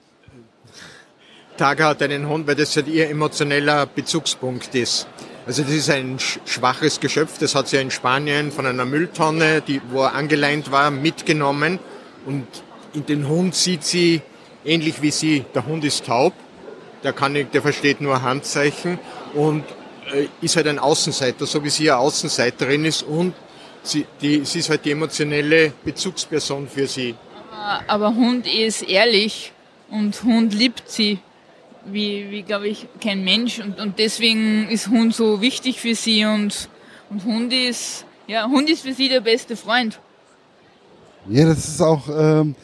Taga 1.59 1.89
hat 1.89 2.03
einen 2.03 2.27
Hund, 2.27 2.47
weil 2.47 2.55
das 2.55 2.75
halt 2.75 2.89
ihr 2.89 3.11
emotioneller 3.11 3.85
Bezugspunkt 3.85 4.75
ist. 4.75 5.07
Also 5.47 5.63
das 5.63 5.73
ist 5.73 5.91
ein 5.91 6.19
schwaches 6.19 7.01
Geschöpf, 7.01 7.39
das 7.39 7.55
hat 7.55 7.69
sie 7.69 7.79
in 7.79 7.91
Spanien 7.91 8.53
von 8.53 8.67
einer 8.67 8.85
Mülltonne, 8.85 9.63
die, 9.63 9.81
wo 9.91 10.03
er 10.03 10.15
angeleint 10.15 10.71
war, 10.71 10.91
mitgenommen. 10.91 11.79
Und 12.27 12.47
in 12.93 13.07
den 13.07 13.27
Hund 13.29 13.55
sieht 13.55 13.85
sie 13.85 14.21
ähnlich 14.65 15.03
wie 15.03 15.11
sie. 15.11 15.45
Der 15.55 15.67
Hund 15.67 15.85
ist 15.85 16.05
taub, 16.05 16.35
der, 17.03 17.13
kann 17.13 17.35
der 17.35 17.63
versteht 17.63 18.01
nur 18.01 18.23
Handzeichen 18.23 18.99
und 19.35 19.65
äh, 20.13 20.27
ist 20.41 20.57
halt 20.57 20.67
ein 20.67 20.79
Außenseiter, 20.79 21.47
so 21.47 21.65
wie 21.65 21.71
sie 21.71 21.91
eine 21.91 22.01
Außenseiterin 22.01 22.85
ist 22.85 23.03
und 23.03 23.35
sie, 23.83 24.07
die, 24.21 24.45
sie 24.45 24.59
ist 24.59 24.71
halt 24.71 24.85
die 24.85 24.91
emotionelle 24.91 25.73
Bezugsperson 25.85 26.69
für 26.69 26.87
sie. 26.87 27.15
Aber 27.87 28.15
Hund 28.15 28.47
ist 28.47 28.83
ehrlich 28.83 29.53
und 29.91 30.23
Hund 30.23 30.55
liebt 30.55 30.83
sie 30.87 31.19
wie, 31.87 32.31
wie 32.31 32.43
glaube 32.43 32.69
ich, 32.69 32.87
kein 33.01 33.25
Mensch. 33.25 33.59
Und, 33.61 33.79
und 33.81 33.99
deswegen 33.99 34.69
ist 34.69 34.89
Hund 34.89 35.15
so 35.15 35.41
wichtig 35.41 35.81
für 35.81 35.95
sie 35.95 36.25
und, 36.25 36.69
und 37.11 37.25
Hund 37.25 37.53
ist, 37.53 38.05
ja, 38.27 38.47
Hund 38.49 38.69
ist 38.71 38.83
für 38.83 38.93
sie 38.93 39.09
der 39.09 39.21
beste 39.21 39.57
Freund. 39.57 40.01
Ja, 41.29 41.47
das 41.47 41.69
ist 41.69 41.81
auch, 41.81 42.09
ähm, 42.09 42.55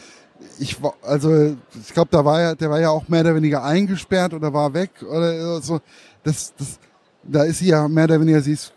ich 0.59 0.77
also 1.03 1.57
ich 1.81 1.93
glaube, 1.93 2.09
da 2.11 2.25
war 2.25 2.41
ja, 2.41 2.55
der 2.55 2.71
war 2.71 2.81
ja 2.81 2.91
auch 2.91 3.09
mehr 3.09 3.21
oder 3.21 3.35
weniger 3.35 3.63
eingesperrt 3.63 4.35
oder 4.35 4.53
war 4.53 4.73
weg 4.73 4.91
oder 5.03 5.61
so. 5.61 5.81
Das, 6.23 6.55
das, 6.57 6.79
da 7.23 7.45
ist 7.45 7.59
sie 7.59 7.69
ja 7.69 7.89
mehr 7.89 8.05
oder 8.05 8.21
weniger, 8.21 8.41
sie 8.41 8.53
ist, 8.53 8.73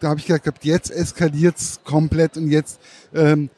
da 0.00 0.08
habe 0.08 0.20
ich 0.20 0.26
gedacht, 0.26 0.64
jetzt 0.64 0.90
eskaliert's 0.90 1.80
komplett 1.84 2.36
und 2.36 2.48
jetzt, 2.48 2.80
ähm, 3.14 3.50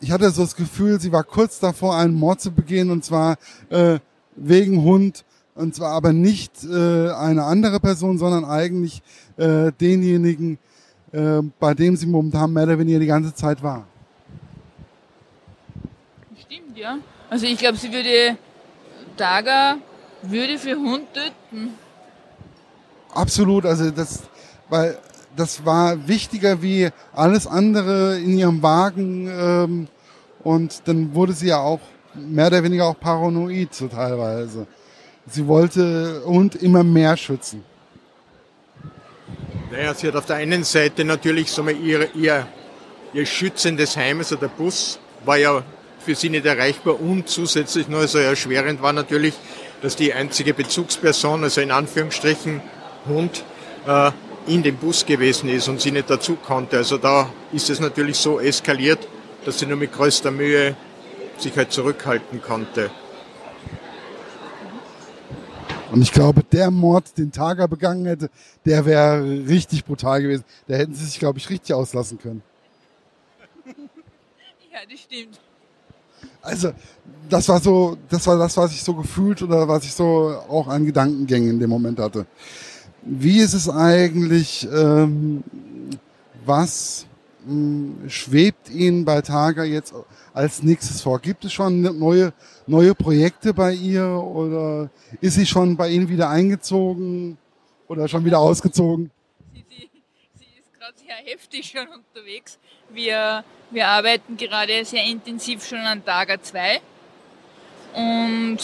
ich 0.00 0.10
hatte 0.10 0.30
so 0.30 0.42
das 0.42 0.56
Gefühl, 0.56 1.00
sie 1.00 1.12
war 1.12 1.22
kurz 1.22 1.60
davor, 1.60 1.96
einen 1.96 2.14
Mord 2.14 2.40
zu 2.40 2.50
begehen 2.50 2.90
und 2.90 3.04
zwar 3.04 3.36
äh, 3.70 4.00
wegen 4.34 4.82
Hund 4.82 5.24
und 5.54 5.74
zwar 5.74 5.92
aber 5.92 6.12
nicht 6.12 6.64
äh, 6.64 7.10
eine 7.10 7.44
andere 7.44 7.80
Person, 7.80 8.18
sondern 8.18 8.44
eigentlich 8.44 9.02
äh, 9.36 9.72
denjenigen, 9.72 10.58
äh, 11.12 11.40
bei 11.58 11.74
dem 11.74 11.96
sie 11.96 12.06
momentan 12.06 12.52
mehr 12.52 12.64
oder 12.64 12.78
weniger 12.78 12.98
die 12.98 13.06
ganze 13.06 13.34
Zeit 13.34 13.62
war. 13.62 13.86
Stimmt, 16.40 16.76
ja. 16.76 16.98
Also 17.28 17.46
ich 17.46 17.58
glaube, 17.58 17.76
sie 17.76 17.92
würde, 17.92 18.36
Daga 19.16 19.76
würde 20.22 20.58
für 20.58 20.76
Hund 20.76 21.06
töten. 21.12 21.70
Absolut, 23.14 23.66
also 23.66 23.90
das, 23.90 24.22
weil 24.68 24.98
das 25.36 25.64
war 25.64 26.08
wichtiger 26.08 26.62
wie 26.62 26.88
alles 27.12 27.46
andere 27.46 28.18
in 28.18 28.38
ihrem 28.38 28.62
Wagen 28.62 29.28
ähm, 29.30 29.88
und 30.42 30.82
dann 30.86 31.14
wurde 31.14 31.32
sie 31.32 31.48
ja 31.48 31.58
auch 31.58 31.80
mehr 32.14 32.48
oder 32.48 32.62
weniger 32.62 32.86
auch 32.86 32.98
paranoid 32.98 33.74
so 33.74 33.88
teilweise. 33.88 34.66
Sie 35.26 35.46
wollte 35.46 36.22
und 36.24 36.56
immer 36.56 36.82
mehr 36.82 37.16
schützen. 37.16 37.64
Naja, 39.70 39.94
sie 39.94 40.08
hat 40.08 40.16
auf 40.16 40.26
der 40.26 40.36
einen 40.36 40.64
Seite 40.64 41.04
natürlich 41.04 41.50
so 41.50 41.62
mal 41.62 41.74
ihr, 41.74 42.14
ihr, 42.14 42.46
ihr 43.14 43.26
schützendes 43.26 43.96
Heim, 43.96 44.18
also 44.18 44.36
der 44.36 44.48
Bus 44.48 44.98
war 45.24 45.38
ja 45.38 45.62
für 46.04 46.14
sie 46.14 46.28
nicht 46.28 46.44
erreichbar 46.44 47.00
und 47.00 47.28
zusätzlich 47.28 47.88
nur 47.88 48.06
so 48.08 48.18
erschwerend 48.18 48.82
war 48.82 48.92
natürlich, 48.92 49.34
dass 49.80 49.96
die 49.96 50.12
einzige 50.12 50.52
Bezugsperson, 50.52 51.44
also 51.44 51.60
in 51.60 51.70
Anführungsstrichen 51.70 52.60
Hund, 53.06 53.44
äh, 53.86 54.10
in 54.46 54.62
dem 54.62 54.76
Bus 54.76 55.06
gewesen 55.06 55.48
ist 55.48 55.68
und 55.68 55.80
sie 55.80 55.92
nicht 55.92 56.10
dazu 56.10 56.36
konnte. 56.36 56.76
Also 56.76 56.98
da 56.98 57.30
ist 57.52 57.70
es 57.70 57.80
natürlich 57.80 58.16
so 58.16 58.40
eskaliert, 58.40 59.06
dass 59.44 59.58
sie 59.58 59.66
nur 59.66 59.76
mit 59.76 59.92
größter 59.92 60.30
Mühe 60.30 60.76
sich 61.38 61.56
halt 61.56 61.72
zurückhalten 61.72 62.42
konnte. 62.42 62.90
Und 65.92 66.00
ich 66.00 66.12
glaube, 66.12 66.42
der 66.42 66.70
Mord, 66.70 67.18
den 67.18 67.32
Tager 67.32 67.68
begangen 67.68 68.06
hätte, 68.06 68.30
der 68.64 68.86
wäre 68.86 69.22
richtig 69.22 69.84
brutal 69.84 70.22
gewesen. 70.22 70.44
Da 70.66 70.76
hätten 70.76 70.94
sie 70.94 71.04
sich, 71.04 71.18
glaube 71.18 71.38
ich, 71.38 71.50
richtig 71.50 71.74
auslassen 71.74 72.18
können. 72.18 72.42
Ja, 74.72 74.78
das 74.90 75.00
stimmt. 75.00 75.38
Also, 76.40 76.72
das 77.28 77.46
war 77.46 77.60
so, 77.60 77.98
das 78.08 78.26
war 78.26 78.38
das, 78.38 78.56
was 78.56 78.72
ich 78.72 78.82
so 78.82 78.94
gefühlt 78.94 79.42
oder 79.42 79.68
was 79.68 79.84
ich 79.84 79.92
so 79.92 80.34
auch 80.48 80.66
an 80.66 80.86
Gedankengängen 80.86 81.50
in 81.50 81.60
dem 81.60 81.68
Moment 81.68 81.98
hatte. 81.98 82.24
Wie 83.02 83.40
ist 83.40 83.52
es 83.52 83.68
eigentlich, 83.68 84.66
ähm, 84.72 85.44
was 86.46 87.04
hm, 87.44 88.08
schwebt 88.08 88.70
Ihnen 88.70 89.04
bei 89.04 89.20
Tager 89.20 89.64
jetzt 89.64 89.94
als 90.32 90.62
nächstes 90.62 91.00
vor? 91.00 91.18
Gibt 91.20 91.44
es 91.44 91.52
schon 91.52 91.82
neue, 91.98 92.32
neue 92.66 92.94
Projekte 92.94 93.52
bei 93.54 93.72
ihr 93.72 94.06
oder 94.06 94.90
ist 95.20 95.34
sie 95.34 95.46
schon 95.46 95.76
bei 95.76 95.88
Ihnen 95.88 96.08
wieder 96.08 96.28
eingezogen 96.28 97.38
oder 97.88 98.08
schon 98.08 98.24
wieder 98.24 98.38
ausgezogen? 98.38 99.10
Sie, 99.52 99.60
ist 99.60 100.72
gerade 100.78 100.98
sehr 100.98 101.16
heftig 101.32 101.66
schon 101.66 101.86
unterwegs. 101.88 102.58
Wir, 102.90 103.44
wir 103.70 103.88
arbeiten 103.88 104.36
gerade 104.36 104.84
sehr 104.84 105.04
intensiv 105.04 105.66
schon 105.66 105.80
an 105.80 106.04
Taga 106.04 106.40
2 106.40 106.80
und 107.94 108.58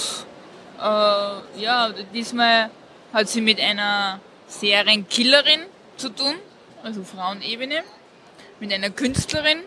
äh, 0.78 1.60
ja, 1.60 1.92
diesmal 2.14 2.70
hat 3.12 3.28
sie 3.28 3.40
mit 3.40 3.60
einer 3.60 4.20
Serienkillerin 4.46 5.60
zu 5.96 6.10
tun, 6.10 6.34
also 6.82 7.02
Frauenebene, 7.02 7.82
mit 8.60 8.72
einer 8.72 8.90
Künstlerin, 8.90 9.58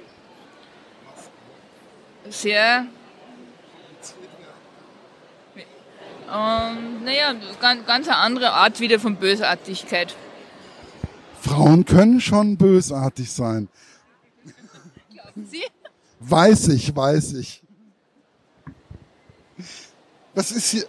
sehr. 2.30 2.86
Und 6.28 7.04
naja, 7.04 7.34
ganz, 7.60 7.86
ganz 7.86 8.08
eine 8.08 8.18
andere 8.18 8.54
Art 8.54 8.80
wieder 8.80 9.00
von 9.00 9.18
Bösartigkeit. 9.18 10.16
Frauen 11.42 11.86
können 11.86 12.22
schon 12.22 12.56
bösartig 12.56 13.32
sein. 13.32 13.68
Glauben 15.12 15.46
Sie? 15.46 15.64
Weiß 16.20 16.70
ich, 16.70 16.96
weiß 16.96 17.34
ich. 17.34 17.64
Was 20.34 20.52
ist 20.52 20.70
hier? 20.70 20.86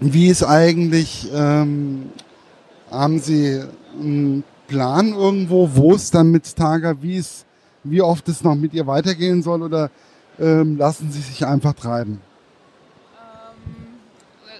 Wie 0.00 0.28
ist 0.28 0.44
eigentlich, 0.44 1.28
ähm, 1.32 2.12
haben 2.90 3.20
Sie 3.20 3.64
einen 3.98 4.44
Plan 4.68 5.12
irgendwo, 5.12 5.70
wo 5.74 5.94
es 5.94 6.12
dann 6.12 6.30
mit 6.30 6.54
Taga, 6.54 6.94
wie 7.00 7.16
ist 7.16 7.46
wie 7.84 8.02
oft 8.02 8.28
es 8.28 8.42
noch 8.42 8.54
mit 8.54 8.74
ihr 8.74 8.86
weitergehen 8.86 9.42
soll 9.42 9.62
oder 9.62 9.90
ähm, 10.38 10.76
lassen 10.76 11.10
sie 11.10 11.20
sich 11.20 11.44
einfach 11.44 11.74
treiben? 11.74 12.20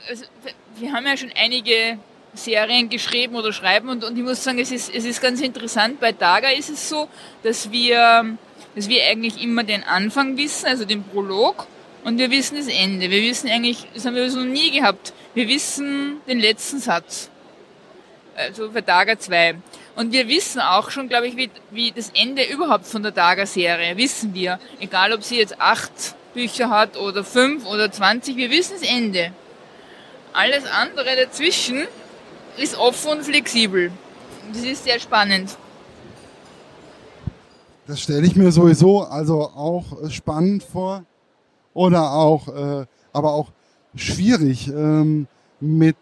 Also, 0.09 0.25
wir 0.79 0.93
haben 0.93 1.07
ja 1.07 1.17
schon 1.17 1.33
einige 1.37 1.99
Serien 2.35 2.89
geschrieben 2.89 3.35
oder 3.37 3.53
schreiben 3.53 3.89
und, 3.89 4.05
und 4.05 4.17
ich 4.17 4.23
muss 4.23 4.43
sagen, 4.43 4.59
es 4.59 4.73
ist, 4.73 4.95
es 4.95 5.05
ist 5.05 5.21
ganz 5.21 5.41
interessant. 5.41 6.01
Bei 6.01 6.13
Daga 6.13 6.49
ist 6.51 6.71
es 6.71 6.89
so, 6.89 7.09
dass 7.43 7.71
wir, 7.71 8.37
dass 8.75 8.89
wir 8.89 9.05
eigentlich 9.05 9.43
immer 9.43 9.65
den 9.65 9.85
Anfang 9.85 10.37
wissen, 10.37 10.67
also 10.67 10.85
den 10.85 11.03
Prolog, 11.03 11.67
und 12.05 12.17
wir 12.17 12.31
wissen 12.31 12.57
das 12.57 12.69
Ende. 12.69 13.11
Wir 13.11 13.23
wissen 13.23 13.51
eigentlich, 13.51 13.87
das 13.93 14.07
haben 14.07 14.15
wir 14.15 14.31
so 14.31 14.41
nie 14.41 14.71
gehabt, 14.71 15.13
wir 15.35 15.49
wissen 15.49 16.19
den 16.27 16.39
letzten 16.39 16.79
Satz. 16.79 17.29
Also 18.37 18.71
für 18.71 18.83
Daga 18.83 19.19
2. 19.19 19.57
Und 19.99 20.13
wir 20.13 20.29
wissen 20.29 20.61
auch 20.61 20.93
schon, 20.93 21.09
glaube 21.09 21.27
ich, 21.27 21.37
wie, 21.37 21.51
wie 21.73 21.91
das 21.91 22.13
Ende 22.15 22.45
überhaupt 22.45 22.87
von 22.87 23.03
der 23.03 23.11
Daga-Serie, 23.11 23.97
wissen 23.97 24.33
wir. 24.33 24.61
Egal, 24.79 25.13
ob 25.13 25.25
sie 25.25 25.39
jetzt 25.39 25.61
acht 25.61 25.91
Bücher 26.35 26.71
hat 26.71 26.97
oder 26.97 27.25
fünf 27.25 27.67
oder 27.67 27.91
zwanzig, 27.91 28.37
wir 28.37 28.49
wissen 28.49 28.75
das 28.81 28.89
Ende. 28.89 29.33
Alles 30.33 30.63
andere 30.67 31.17
dazwischen 31.17 31.89
ist 32.59 32.79
offen 32.79 33.11
und 33.11 33.25
flexibel. 33.25 33.91
Das 34.53 34.63
ist 34.63 34.85
sehr 34.85 35.01
spannend. 35.01 35.57
Das 37.89 38.01
stelle 38.01 38.25
ich 38.25 38.37
mir 38.37 38.53
sowieso 38.53 39.03
also 39.03 39.51
auch 39.51 40.05
äh, 40.05 40.11
spannend 40.11 40.63
vor 40.63 41.03
oder 41.75 42.13
auch, 42.13 42.47
äh, 42.47 42.87
aber 43.13 43.33
auch 43.33 43.51
schwierig 43.97 44.69
ähm, 44.69 45.27
mit 45.59 45.97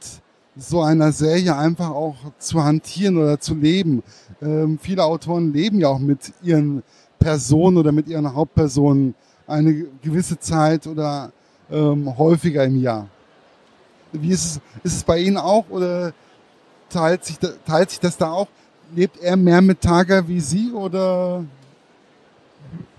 so 0.56 0.80
einer 0.80 1.12
Serie 1.12 1.56
einfach 1.56 1.90
auch 1.90 2.16
zu 2.38 2.64
hantieren 2.64 3.18
oder 3.18 3.38
zu 3.38 3.54
leben. 3.54 4.02
Ähm, 4.40 4.78
viele 4.80 5.04
Autoren 5.04 5.52
leben 5.52 5.80
ja 5.80 5.88
auch 5.88 5.98
mit 5.98 6.32
ihren 6.42 6.82
Personen 7.18 7.76
oder 7.76 7.92
mit 7.92 8.08
ihren 8.08 8.34
Hauptpersonen 8.34 9.14
eine 9.46 9.86
gewisse 10.02 10.38
Zeit 10.38 10.86
oder 10.86 11.32
ähm, 11.70 12.16
häufiger 12.16 12.64
im 12.64 12.80
Jahr. 12.80 13.08
Wie 14.12 14.30
ist 14.30 14.44
es, 14.44 14.60
ist 14.82 14.96
es 14.96 15.04
bei 15.04 15.18
Ihnen 15.18 15.36
auch 15.36 15.68
oder 15.68 16.12
teilt 16.88 17.24
sich, 17.24 17.36
teilt 17.66 17.90
sich 17.90 18.00
das 18.00 18.16
da 18.16 18.30
auch? 18.30 18.48
Lebt 18.94 19.18
er 19.20 19.36
mehr 19.36 19.60
mit 19.60 19.80
Tager 19.80 20.26
wie 20.28 20.40
Sie 20.40 20.72
oder? 20.72 21.44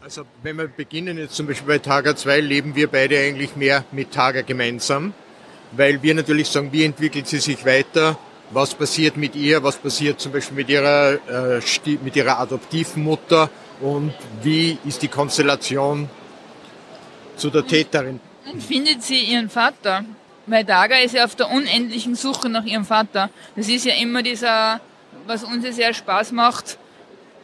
Also 0.01 0.23
wenn 0.43 0.57
wir 0.57 0.67
beginnen 0.67 1.17
jetzt 1.17 1.35
zum 1.35 1.47
Beispiel 1.47 1.67
bei 1.67 1.79
Tager 1.79 2.15
2, 2.15 2.39
leben 2.41 2.75
wir 2.75 2.87
beide 2.87 3.17
eigentlich 3.19 3.55
mehr 3.55 3.83
mit 3.91 4.11
Tager 4.11 4.43
gemeinsam, 4.43 5.13
weil 5.71 6.01
wir 6.01 6.13
natürlich 6.13 6.47
sagen, 6.47 6.71
wie 6.71 6.83
entwickelt 6.83 7.27
sie 7.27 7.39
sich 7.39 7.65
weiter, 7.65 8.17
was 8.51 8.73
passiert 8.73 9.17
mit 9.17 9.35
ihr, 9.35 9.61
was 9.63 9.75
passiert 9.75 10.19
zum 10.19 10.31
Beispiel 10.31 10.57
mit 10.57 10.69
ihrer, 10.69 11.13
äh, 11.57 11.61
mit 12.03 12.15
ihrer 12.15 12.39
Adoptivmutter 12.39 13.49
und 13.81 14.13
wie 14.41 14.77
ist 14.85 15.01
die 15.01 15.07
Konstellation 15.07 16.09
zu 17.35 17.49
der 17.49 17.65
Täterin. 17.65 18.19
Und 18.51 18.63
findet 18.63 19.03
sie 19.03 19.19
ihren 19.19 19.49
Vater? 19.49 20.05
Weil 20.45 20.63
Daga 20.63 20.95
ist 20.97 21.13
ja 21.13 21.25
auf 21.25 21.35
der 21.35 21.51
unendlichen 21.51 22.15
Suche 22.15 22.47
nach 22.47 22.63
ihrem 22.63 22.85
Vater. 22.85 23.29
Das 23.57 23.67
ist 23.67 23.85
ja 23.85 23.95
immer 23.95 24.23
dieser, 24.23 24.79
was 25.25 25.43
uns 25.43 25.65
ja 25.65 25.73
sehr 25.73 25.93
Spaß 25.93 26.31
macht, 26.31 26.77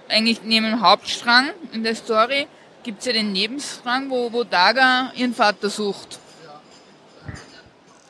eigentlich 0.10 0.42
neben 0.44 0.66
dem 0.66 0.82
Hauptstrang 0.82 1.50
in 1.74 1.84
der 1.84 1.96
Story 1.96 2.48
gibt 2.84 3.00
es 3.00 3.06
ja 3.06 3.14
den 3.14 3.32
Nebenstrang, 3.32 4.10
wo, 4.10 4.32
wo 4.32 4.44
Daga 4.44 5.12
ihren 5.16 5.34
Vater 5.34 5.70
sucht. 5.70 6.20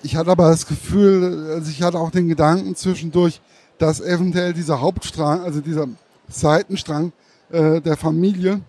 Ich 0.03 0.17
hatte 0.17 0.31
aber 0.31 0.49
das 0.49 0.67
Gefühl, 0.67 1.51
also 1.53 1.71
ich 1.71 1.81
hatte 1.81 1.97
auch 1.97 2.11
den 2.11 2.27
Gedanken 2.27 2.75
zwischendurch, 2.75 3.39
dass 3.77 4.01
eventuell 4.01 4.53
dieser 4.53 4.81
Hauptstrang, 4.81 5.41
also 5.41 5.61
dieser 5.61 5.87
Seitenstrang 6.27 7.13
äh, 7.49 7.79
der 7.79 7.95
Familie, 7.95 8.61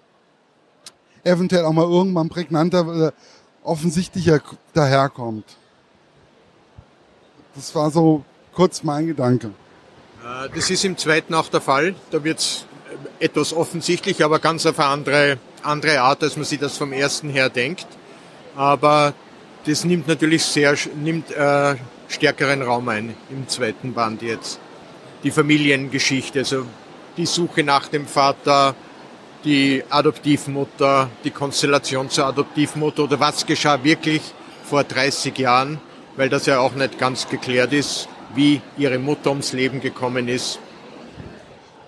eventuell 1.24 1.64
auch 1.64 1.72
mal 1.72 1.88
irgendwann 1.88 2.28
prägnanter, 2.28 3.08
äh, 3.08 3.12
offensichtlicher 3.64 4.40
daherkommt. 4.74 5.44
Das 7.56 7.74
war 7.74 7.90
so 7.90 8.24
kurz 8.52 8.84
mein 8.84 9.08
Gedanke. 9.08 9.48
Äh, 10.22 10.48
das 10.54 10.70
ist 10.70 10.84
im 10.84 10.96
zweiten 10.96 11.34
auch 11.34 11.48
der 11.48 11.60
Fall. 11.60 11.96
Da 12.12 12.22
wird 12.22 12.38
es 12.38 12.66
etwas 13.18 13.52
offensichtlich, 13.52 14.24
aber 14.24 14.38
ganz 14.38 14.66
auf 14.66 14.78
eine 14.78 14.88
andere, 14.88 15.38
andere 15.64 16.00
Art, 16.00 16.22
als 16.22 16.36
man 16.36 16.44
sich 16.44 16.60
das 16.60 16.76
vom 16.76 16.92
ersten 16.92 17.28
her 17.28 17.48
denkt. 17.48 17.88
Aber 18.54 19.14
das 19.66 19.84
nimmt 19.84 20.08
natürlich 20.08 20.42
sehr, 20.42 20.74
nimmt 21.02 21.30
äh, 21.30 21.76
stärkeren 22.08 22.62
Raum 22.62 22.88
ein 22.88 23.14
im 23.30 23.48
zweiten 23.48 23.92
Band 23.94 24.22
jetzt. 24.22 24.58
Die 25.22 25.30
Familiengeschichte, 25.30 26.40
also 26.40 26.66
die 27.16 27.26
Suche 27.26 27.62
nach 27.62 27.88
dem 27.88 28.06
Vater, 28.06 28.74
die 29.44 29.82
Adoptivmutter, 29.88 31.08
die 31.22 31.30
Konstellation 31.30 32.10
zur 32.10 32.26
Adoptivmutter 32.26 33.04
oder 33.04 33.20
was 33.20 33.44
geschah 33.46 33.82
wirklich 33.82 34.22
vor 34.64 34.84
30 34.84 35.36
Jahren, 35.38 35.80
weil 36.16 36.28
das 36.28 36.46
ja 36.46 36.58
auch 36.60 36.74
nicht 36.74 36.98
ganz 36.98 37.28
geklärt 37.28 37.72
ist, 37.72 38.08
wie 38.34 38.60
ihre 38.76 38.98
Mutter 38.98 39.30
ums 39.30 39.52
Leben 39.52 39.80
gekommen 39.80 40.28
ist. 40.28 40.58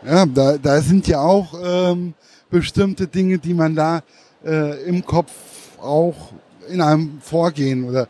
Ja, 0.05 0.25
da, 0.27 0.57
da 0.57 0.81
sind 0.81 1.09
ja 1.09 1.21
auch 1.21 1.55
ähm, 1.63 2.15
bestimmte 2.51 3.07
Dinge, 3.07 3.39
die 3.39 3.55
man 3.55 3.75
da 3.75 4.03
äh, 4.45 4.85
im 4.85 5.05
Kopf 5.05 5.33
auch 5.81 6.33
in 6.69 6.81
einem 6.81 7.21
vorgehen 7.21 7.89
oder 7.89 8.09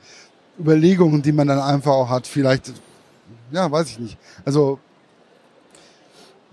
Überlegungen, 0.58 1.22
die 1.22 1.32
man 1.32 1.48
dann 1.48 1.58
einfach 1.58 1.92
auch 1.92 2.08
hat. 2.08 2.26
Vielleicht, 2.26 2.72
ja, 3.50 3.70
weiß 3.70 3.90
ich 3.90 3.98
nicht. 3.98 4.18
Also 4.44 4.78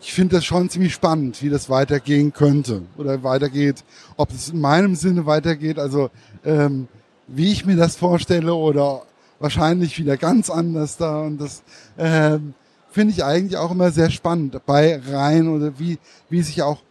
ich 0.02 0.14
finde 0.14 0.36
das 0.36 0.46
schon 0.46 0.70
ziemlich 0.70 0.94
spannend, 0.94 1.42
wie 1.42 1.50
das 1.50 1.70
weitergehen 1.70 2.34
könnte 2.34 2.82
oder 2.98 3.24
weitergeht, 3.24 3.84
ob 4.18 4.32
es 4.32 4.50
in 4.50 4.60
meinem 4.60 4.96
Sinne 4.96 5.26
weitergeht, 5.26 5.80
also 5.80 6.10
ähm, 6.44 6.90
wie 7.28 7.52
ich 7.52 7.66
mir 7.66 7.78
das 7.78 7.96
vorstelle 7.96 8.54
oder 8.54 9.04
wahrscheinlich 9.40 9.98
wieder 9.98 10.18
ganz 10.18 10.50
anders 10.50 10.98
da 10.98 11.22
und 11.22 11.40
das 11.40 11.64
ähm, 11.98 12.54
finde 12.92 13.14
ich 13.14 13.24
eigentlich 13.24 13.58
auch 13.58 13.72
immer 13.72 13.92
sehr 13.92 14.10
spannend 14.10 14.60
bei 14.66 15.02
Reihen 15.10 15.48
oder 15.48 15.80
wie, 15.80 15.98
wie 16.30 16.42
sich 16.42 16.62
auch 16.62 16.82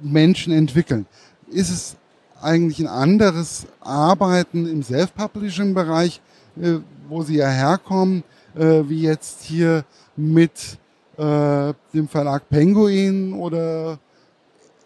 Menschen 0.00 0.52
entwickeln. 0.52 1.06
Ist 1.50 1.70
es 1.70 1.96
eigentlich 2.46 2.78
ein 2.78 2.86
anderes 2.86 3.66
Arbeiten 3.80 4.66
im 4.68 4.82
Self-Publishing-Bereich, 4.82 6.20
äh, 6.60 6.78
wo 7.08 7.22
sie 7.22 7.36
ja 7.36 7.48
herkommen, 7.48 8.22
äh, 8.54 8.82
wie 8.88 9.02
jetzt 9.02 9.42
hier 9.42 9.84
mit 10.16 10.78
äh, 11.18 11.74
dem 11.92 12.08
Verlag 12.08 12.48
Penguin 12.48 13.32
oder 13.32 13.98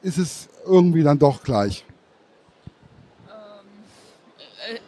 ist 0.02 0.18
es 0.18 0.48
irgendwie 0.66 1.02
dann 1.02 1.18
doch 1.18 1.42
gleich? 1.42 1.84
Ähm, 3.28 3.66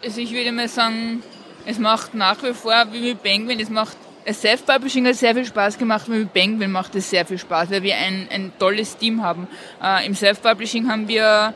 also 0.02 0.20
ich 0.20 0.32
würde 0.32 0.52
mal 0.52 0.68
sagen, 0.68 1.22
es 1.66 1.78
macht 1.78 2.14
nach 2.14 2.42
wie 2.42 2.54
vor 2.54 2.74
wie 2.90 3.00
mit 3.00 3.22
Penguin, 3.22 3.60
es 3.60 3.70
macht 3.70 3.96
Self-Publishing 4.30 5.06
hat 5.06 5.16
sehr 5.16 5.34
viel 5.34 5.44
Spaß 5.44 5.78
gemacht, 5.78 6.08
weil 6.08 6.20
mit 6.20 6.32
Penguin 6.32 6.70
macht 6.70 6.94
es 6.94 7.10
sehr 7.10 7.26
viel 7.26 7.38
Spaß, 7.38 7.70
weil 7.70 7.82
wir 7.82 7.96
ein, 7.96 8.28
ein 8.30 8.52
tolles 8.58 8.96
Team 8.96 9.22
haben. 9.22 9.48
Äh, 9.82 10.06
Im 10.06 10.14
Self-Publishing 10.14 10.88
haben 10.88 11.08
wir 11.08 11.54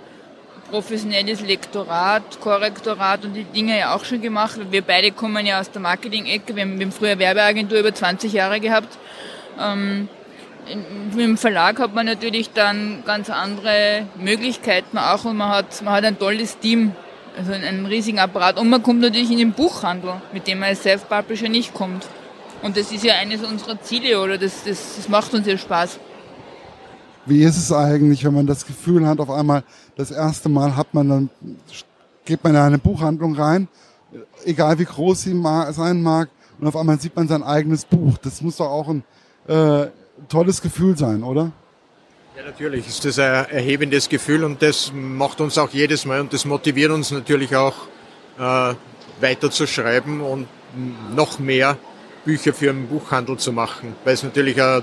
professionelles 0.71 1.41
Lektorat, 1.41 2.41
Korrektorat 2.41 3.25
und 3.25 3.35
die 3.35 3.45
Dinge 3.45 3.79
ja 3.79 3.95
auch 3.95 4.05
schon 4.05 4.21
gemacht. 4.21 4.59
Wir 4.71 4.83
beide 4.83 5.13
kommen 5.13 5.47
ja 5.47 5.61
aus 5.61 5.71
der 5.71 5.81
Marketing-Ecke. 5.81 6.55
Wir 6.55 6.63
haben, 6.63 6.79
wir 6.79 6.87
haben 6.87 6.93
früher 6.93 7.19
Werbeagentur 7.19 7.79
über 7.79 7.95
20 7.95 8.33
Jahre 8.33 8.61
gehabt. 8.61 8.99
Ähm, 9.61 10.09
dem 11.17 11.37
Verlag 11.37 11.79
hat 11.79 11.95
man 11.95 12.07
natürlich 12.07 12.51
dann 12.51 13.03
ganz 13.07 13.31
andere 13.31 14.07
Möglichkeiten 14.19 14.99
auch 14.99 15.25
und 15.25 15.37
man 15.37 15.51
hat, 15.51 15.83
man 15.83 15.95
hat 15.95 16.05
ein 16.05 16.19
tolles 16.19 16.59
Team, 16.59 16.93
also 17.39 17.53
einen 17.53 17.87
riesigen 17.87 18.19
Apparat. 18.19 18.59
Und 18.59 18.69
man 18.69 18.83
kommt 18.83 19.01
natürlich 19.01 19.31
in 19.31 19.39
den 19.39 19.53
Buchhandel, 19.53 20.15
mit 20.33 20.47
dem 20.47 20.59
man 20.59 20.71
als 20.71 20.83
Self-Publisher 20.83 21.49
nicht 21.49 21.73
kommt. 21.73 22.07
Und 22.63 22.77
das 22.77 22.91
ist 22.91 23.05
ja 23.05 23.15
eines 23.15 23.45
unserer 23.45 23.81
Ziele 23.81 24.21
oder 24.21 24.39
das, 24.39 24.65
das, 24.65 24.97
das 24.97 25.09
macht 25.09 25.35
uns 25.35 25.47
ja 25.47 25.57
Spaß. 25.57 26.01
Wie 27.27 27.43
ist 27.43 27.57
es 27.57 27.73
eigentlich, 27.73 28.25
wenn 28.25 28.35
man 28.35 28.47
das 28.47 28.67
Gefühl 28.67 29.07
hat, 29.07 29.19
auf 29.19 29.31
einmal 29.31 29.65
das 29.97 30.11
erste 30.11 30.49
Mal 30.49 30.77
hat 30.77 30.95
man 30.95 31.09
dann, 31.09 31.31
geht 32.25 32.45
man 32.45 32.55
in 32.55 32.61
eine 32.61 32.79
Buchhandlung 32.79 33.35
rein, 33.35 33.69
egal 34.45 34.79
wie 34.79 34.85
groß 34.85 35.23
sie 35.23 35.43
sein 35.73 36.03
mag, 36.03 36.29
und 36.59 36.67
auf 36.67 36.77
einmal 36.77 37.01
sieht 37.01 37.17
man 37.17 37.29
sein 37.29 37.43
eigenes 37.43 37.85
Buch. 37.85 38.17
Das 38.19 38.41
muss 38.41 38.57
doch 38.57 38.71
auch 38.71 38.89
ein 38.89 39.05
äh, 39.47 39.89
tolles 40.29 40.63
Gefühl 40.63 40.97
sein, 40.97 41.23
oder? 41.23 41.53
Ja, 42.37 42.45
natürlich 42.45 42.87
ist 42.87 43.05
das 43.05 43.19
ein 43.19 43.47
erhebendes 43.51 44.09
Gefühl 44.09 44.45
und 44.45 44.63
das 44.63 44.93
macht 44.95 45.41
uns 45.41 45.59
auch 45.59 45.71
jedes 45.71 46.05
Mal 46.05 46.21
und 46.21 46.33
das 46.33 46.45
motiviert 46.45 46.91
uns 46.93 47.11
natürlich 47.11 47.57
auch 47.57 47.75
äh, 48.39 48.75
weiter 49.21 49.51
zu 49.51 49.67
schreiben 49.67 50.21
und 50.21 50.47
noch 51.15 51.39
mehr 51.39 51.79
Bücher 52.25 52.53
für 52.53 52.71
einen 52.71 52.89
Buchhandel 52.89 53.39
zu 53.39 53.53
machen, 53.53 53.95
weil 54.05 54.15
es 54.15 54.23
natürlich 54.23 54.61
ein 54.61 54.83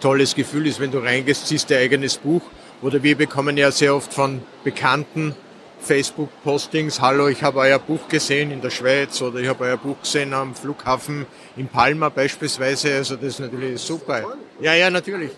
tolles 0.00 0.34
Gefühl 0.34 0.66
ist, 0.66 0.80
wenn 0.80 0.90
du 0.90 0.98
reingehst, 0.98 1.46
siehst 1.46 1.70
dein 1.70 1.78
eigenes 1.78 2.16
Buch. 2.16 2.42
Oder 2.82 3.02
wir 3.02 3.16
bekommen 3.16 3.56
ja 3.56 3.70
sehr 3.70 3.94
oft 3.94 4.12
von 4.12 4.42
Bekannten 4.62 5.34
Facebook-Postings, 5.80 7.00
hallo, 7.00 7.28
ich 7.28 7.42
habe 7.42 7.60
euer 7.60 7.78
Buch 7.78 8.08
gesehen 8.08 8.50
in 8.50 8.60
der 8.60 8.70
Schweiz 8.70 9.22
oder 9.22 9.38
ich 9.38 9.48
habe 9.48 9.64
euer 9.64 9.76
Buch 9.76 10.00
gesehen 10.02 10.34
am 10.34 10.54
Flughafen 10.54 11.26
in 11.56 11.68
Palma 11.68 12.08
beispielsweise. 12.08 12.94
Also 12.94 13.16
das 13.16 13.24
ist 13.24 13.40
natürlich 13.40 13.80
super. 13.80 14.24
Ja, 14.60 14.74
ja, 14.74 14.90
natürlich. 14.90 15.30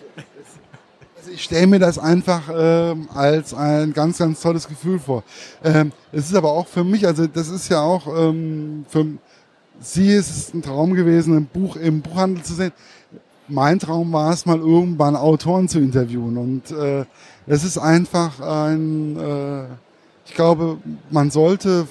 Also 1.17 1.31
ich 1.31 1.43
stelle 1.43 1.67
mir 1.67 1.79
das 1.79 1.99
einfach 1.99 2.49
ähm, 2.53 3.07
als 3.13 3.53
ein 3.53 3.93
ganz, 3.93 4.17
ganz 4.17 4.41
tolles 4.41 4.67
Gefühl 4.67 4.99
vor. 4.99 5.23
Ähm, 5.63 5.91
es 6.11 6.25
ist 6.25 6.35
aber 6.35 6.51
auch 6.51 6.67
für 6.67 6.83
mich, 6.83 7.05
also 7.05 7.27
das 7.27 7.49
ist 7.49 7.69
ja 7.69 7.81
auch 7.81 8.07
ähm, 8.07 8.85
für 8.89 9.05
Sie 9.81 10.13
ist 10.13 10.29
es 10.29 10.53
ein 10.53 10.61
Traum 10.61 10.93
gewesen, 10.93 11.37
ein 11.37 11.45
Buch 11.45 11.77
im 11.77 12.01
Buchhandel 12.01 12.43
zu 12.43 12.53
sehen. 12.53 12.73
Mein 13.49 13.79
Traum 13.79 14.13
war 14.13 14.31
es 14.31 14.45
mal 14.45 14.59
irgendwann 14.59 15.15
Autoren 15.15 15.67
zu 15.67 15.79
interviewen 15.79 16.37
und 16.37 16.71
äh, 16.71 17.05
es 17.47 17.63
ist 17.63 17.77
einfach 17.77 18.39
ein 18.39 19.17
äh, 19.17 19.65
ich 20.29 20.35
glaube, 20.35 20.77
man 21.09 21.31
sollte 21.31 21.87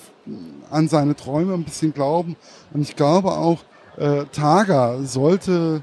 an 0.70 0.86
seine 0.86 1.16
Träume 1.16 1.54
ein 1.54 1.64
bisschen 1.64 1.92
glauben. 1.92 2.36
Und 2.72 2.82
ich 2.82 2.94
glaube 2.94 3.32
auch, 3.32 3.58
äh, 3.96 4.26
Taga 4.32 5.02
sollte 5.02 5.82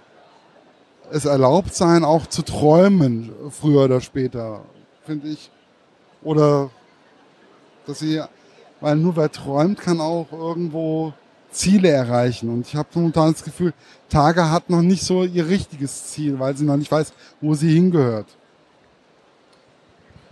es 1.11 1.25
erlaubt 1.25 1.75
sein, 1.75 2.05
auch 2.05 2.27
zu 2.27 2.43
träumen, 2.43 3.31
früher 3.51 3.83
oder 3.85 3.99
später, 3.99 4.61
finde 5.03 5.27
ich. 5.27 5.51
Oder 6.23 6.69
dass 7.85 7.99
sie, 7.99 8.21
weil 8.79 8.95
nur 8.95 9.17
wer 9.17 9.31
träumt, 9.31 9.77
kann 9.79 9.99
auch 9.99 10.31
irgendwo 10.31 11.13
Ziele 11.55 11.89
erreichen. 11.89 12.49
Und 12.49 12.67
ich 12.67 12.75
habe 12.75 12.89
momentan 12.93 13.33
das 13.33 13.43
Gefühl, 13.43 13.73
Taga 14.09 14.51
hat 14.51 14.69
noch 14.69 14.81
nicht 14.81 15.03
so 15.03 15.23
ihr 15.23 15.47
richtiges 15.47 16.07
Ziel, 16.07 16.39
weil 16.39 16.55
sie 16.55 16.65
noch 16.65 16.77
nicht 16.77 16.91
weiß, 16.91 17.13
wo 17.41 17.53
sie 17.53 17.73
hingehört. 17.73 18.27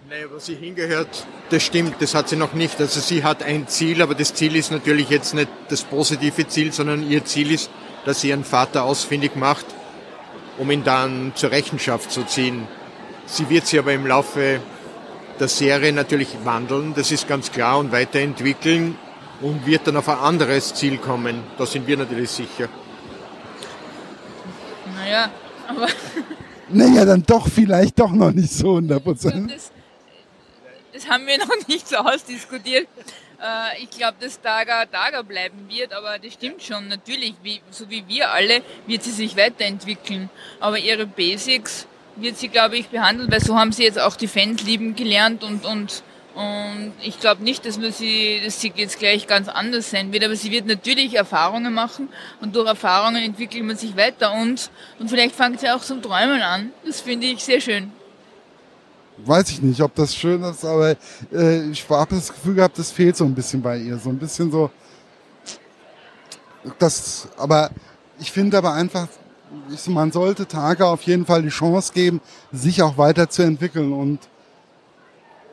Nein, 0.09 0.25
wo 0.31 0.37
sie 0.37 0.55
hingehört, 0.55 1.25
das 1.49 1.63
stimmt, 1.63 1.95
das 1.99 2.13
hat 2.13 2.29
sie 2.29 2.35
noch 2.35 2.53
nicht. 2.53 2.79
Also 2.79 2.99
sie 2.99 3.23
hat 3.23 3.41
ein 3.41 3.67
Ziel, 3.67 4.01
aber 4.01 4.13
das 4.13 4.33
Ziel 4.33 4.55
ist 4.55 4.71
natürlich 4.71 5.09
jetzt 5.09 5.33
nicht 5.33 5.49
das 5.69 5.83
positive 5.83 6.47
Ziel, 6.47 6.71
sondern 6.71 7.09
ihr 7.09 7.25
Ziel 7.25 7.51
ist 7.51 7.71
dass 8.05 8.21
sie 8.21 8.29
ihren 8.29 8.43
Vater 8.43 8.83
ausfindig 8.83 9.35
macht, 9.35 9.65
um 10.57 10.69
ihn 10.71 10.83
dann 10.83 11.33
zur 11.35 11.51
Rechenschaft 11.51 12.11
zu 12.11 12.23
ziehen. 12.23 12.67
Sie 13.25 13.49
wird 13.49 13.65
sich 13.65 13.79
aber 13.79 13.93
im 13.93 14.05
Laufe 14.05 14.59
der 15.39 15.47
Serie 15.47 15.93
natürlich 15.93 16.29
wandeln, 16.43 16.93
das 16.95 17.11
ist 17.11 17.27
ganz 17.27 17.51
klar, 17.51 17.79
und 17.79 17.91
weiterentwickeln 17.91 18.97
und 19.43 19.65
wird 19.65 19.85
dann 19.85 19.97
auf 19.97 20.09
ein 20.09 20.17
anderes 20.17 20.73
Ziel 20.73 20.97
kommen. 20.97 21.43
Da 21.57 21.65
sind 21.65 21.85
wir 21.85 21.97
natürlich 21.97 22.31
sicher. 22.31 22.69
Naja, 24.95 25.29
aber. 25.67 25.87
Naja, 26.69 27.05
dann 27.05 27.21
doch 27.21 27.47
vielleicht 27.49 27.99
doch 27.99 28.11
noch 28.11 28.31
nicht 28.31 28.51
so 28.51 28.77
100 28.77 29.03
Prozent. 29.03 29.51
Das, 29.51 29.71
das 30.91 31.07
haben 31.07 31.27
wir 31.27 31.37
noch 31.37 31.49
nicht 31.67 31.87
so 31.87 31.97
ausdiskutiert. 31.97 32.87
Äh, 33.39 33.83
ich 33.83 33.91
glaube, 33.91 34.15
dass 34.19 34.41
Daga 34.41 34.85
Daga 34.85 35.21
bleiben 35.21 35.67
wird, 35.69 35.93
aber 35.93 36.17
das 36.17 36.33
stimmt 36.33 36.63
schon. 36.63 36.87
Natürlich, 36.87 37.35
wie, 37.43 37.61
so 37.69 37.87
wie 37.91 38.07
wir 38.07 38.31
alle, 38.31 38.63
wird 38.87 39.03
sie 39.03 39.11
sich 39.11 39.35
weiterentwickeln. 39.35 40.29
Aber 40.61 40.79
ihre 40.79 41.05
Basics 41.05 41.85
wird 42.15 42.37
sie, 42.37 42.47
glaube 42.47 42.77
ich, 42.77 42.87
behandeln, 42.87 43.29
weil 43.29 43.41
so 43.41 43.55
haben 43.55 43.73
sie 43.73 43.83
jetzt 43.83 43.99
auch 43.99 44.15
die 44.15 44.27
Fans 44.27 44.63
lieben 44.63 44.95
gelernt 44.95 45.43
und, 45.43 45.65
und, 45.65 46.01
und 46.35 46.93
ich 47.01 47.19
glaube 47.19 47.43
nicht, 47.43 47.65
dass, 47.65 47.79
wir 47.79 47.91
sie, 47.91 48.41
dass 48.43 48.59
sie 48.59 48.73
jetzt 48.75 48.99
gleich 48.99 49.27
ganz 49.27 49.47
anders 49.47 49.91
sein 49.91 50.11
wird, 50.11 50.23
aber 50.23 50.35
sie 50.35 50.51
wird 50.51 50.65
natürlich 50.65 51.15
Erfahrungen 51.15 51.73
machen 51.73 52.09
und 52.41 52.55
durch 52.55 52.67
Erfahrungen 52.67 53.23
entwickelt 53.23 53.63
man 53.63 53.77
sich 53.77 53.95
weiter 53.95 54.33
und, 54.33 54.71
und 54.99 55.09
vielleicht 55.09 55.35
fängt 55.35 55.59
sie 55.59 55.69
auch 55.69 55.81
zum 55.81 56.01
Träumen 56.01 56.41
an. 56.41 56.71
Das 56.85 57.01
finde 57.01 57.27
ich 57.27 57.43
sehr 57.43 57.61
schön 57.61 57.91
weiß 59.17 59.49
ich 59.49 59.61
nicht, 59.61 59.81
ob 59.81 59.93
das 59.95 60.15
schön 60.15 60.41
ist, 60.43 60.65
aber 60.65 60.95
äh, 61.31 61.69
ich 61.69 61.87
habe 61.89 62.15
das 62.15 62.33
Gefühl 62.33 62.55
gehabt, 62.55 62.77
das 62.77 62.91
fehlt 62.91 63.15
so 63.15 63.25
ein 63.25 63.35
bisschen 63.35 63.61
bei 63.61 63.77
ihr. 63.77 63.97
So 63.97 64.09
ein 64.09 64.17
bisschen 64.17 64.51
so. 64.51 64.69
Das, 66.79 67.27
aber 67.37 67.69
ich 68.19 68.31
finde 68.31 68.57
aber 68.57 68.73
einfach, 68.73 69.07
man 69.87 70.11
sollte 70.11 70.47
Tage 70.47 70.85
auf 70.85 71.03
jeden 71.03 71.25
Fall 71.25 71.41
die 71.41 71.49
Chance 71.49 71.93
geben, 71.93 72.21
sich 72.51 72.81
auch 72.81 72.97
weiterzuentwickeln 72.97 73.93
und 73.93 74.19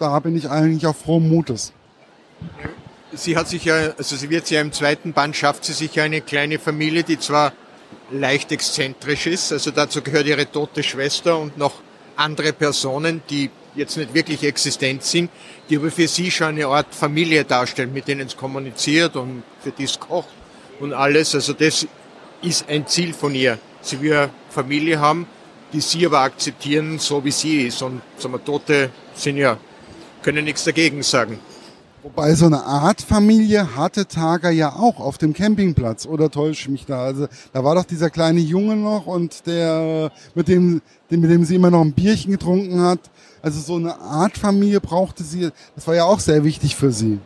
da 0.01 0.19
bin 0.19 0.35
ich 0.35 0.49
eigentlich 0.49 0.87
auch 0.87 0.97
frohen 0.97 1.29
Mutes. 1.29 1.73
Sie 3.13 3.37
hat 3.37 3.49
sich 3.49 3.65
ja, 3.65 3.93
also 3.99 4.17
sie 4.17 4.31
wird 4.31 4.51
ja 4.51 4.61
im 4.61 4.73
zweiten 4.73 5.13
Band 5.13 5.37
schafft 5.37 5.65
sie 5.65 5.73
sich 5.73 5.95
ja 5.95 6.05
eine 6.05 6.21
kleine 6.23 6.59
Familie, 6.59 7.05
die 7.05 7.19
zwar 7.19 7.53
leicht 8.11 8.51
exzentrisch 8.51 9.27
ist, 9.27 9.53
also 9.53 9.71
dazu 9.71 10.01
gehört 10.01 10.27
ihre 10.27 10.51
tote 10.51 10.83
Schwester 10.83 11.39
und 11.39 11.59
noch 11.59 11.75
andere 12.17 12.53
Personen, 12.53 13.23
die 13.29 13.51
jetzt 13.75 13.97
nicht 13.97 14.15
wirklich 14.15 14.43
existent 14.43 15.03
sind, 15.05 15.31
die 15.69 15.77
aber 15.77 15.91
für 15.91 16.09
sie 16.09 16.31
schon 16.31 16.49
eine 16.49 16.67
Art 16.67 16.95
Familie 16.95 17.45
darstellen, 17.45 17.93
mit 17.93 18.09
denen 18.09 18.27
es 18.27 18.37
kommuniziert 18.37 19.17
und 19.17 19.43
für 19.63 19.71
die 19.71 19.85
es 19.85 20.01
kocht 20.01 20.29
und 20.81 20.93
alles. 20.93 21.35
Also 21.35 21.53
das 21.53 21.87
ist 22.43 22.69
ein 22.69 22.87
Ziel 22.87 23.13
von 23.13 23.35
ihr. 23.35 23.59
Sie 23.83 24.01
will 24.01 24.15
eine 24.15 24.31
Familie 24.49 24.99
haben, 24.99 25.27
die 25.73 25.81
sie 25.81 26.05
aber 26.07 26.21
akzeptieren, 26.21 26.99
so 26.99 27.25
wie 27.25 27.31
sie 27.31 27.67
ist. 27.67 27.83
Und 27.83 28.03
sagen 28.19 28.35
wir, 28.35 28.45
Tote 28.45 28.91
sind 29.15 29.37
ja, 29.37 29.59
können 30.23 30.45
nichts 30.45 30.65
dagegen 30.65 31.03
sagen. 31.03 31.39
Wobei 32.03 32.35
so 32.35 32.47
eine 32.47 32.65
Art 32.65 33.03
Familie 33.03 33.77
hatte 33.77 34.07
Tager 34.07 34.51
ja 34.51 34.73
auch 34.73 35.01
auf 35.01 35.19
dem 35.19 35.35
Campingplatz, 35.35 36.07
oder 36.07 36.31
täusche 36.31 36.63
ich 36.63 36.69
mich 36.69 36.87
da? 36.87 37.03
Also 37.05 37.29
da 37.53 37.63
war 37.63 37.75
doch 37.75 37.85
dieser 37.85 38.09
kleine 38.09 38.41
Junge 38.41 38.77
noch 38.77 39.07
und 39.07 39.47
der, 39.47 40.11
mit 40.35 40.49
dem, 40.49 40.81
mit 41.11 41.31
dem 41.31 41.45
sie 41.45 41.57
immer 41.57 41.71
noch 41.71 41.83
ein 41.83 41.93
Bierchen 41.93 42.33
getrunken 42.33 42.81
hat. 42.81 43.01
Also 43.43 43.61
so 43.61 43.77
eine 43.77 43.99
Art 43.99 44.39
Familie 44.39 44.81
brauchte 44.81 45.23
sie, 45.25 45.51
das 45.75 45.87
war 45.87 45.95
ja 45.95 46.05
auch 46.05 46.21
sehr 46.21 46.43
wichtig 46.43 46.75
für 46.75 46.91
sie. 46.91 47.19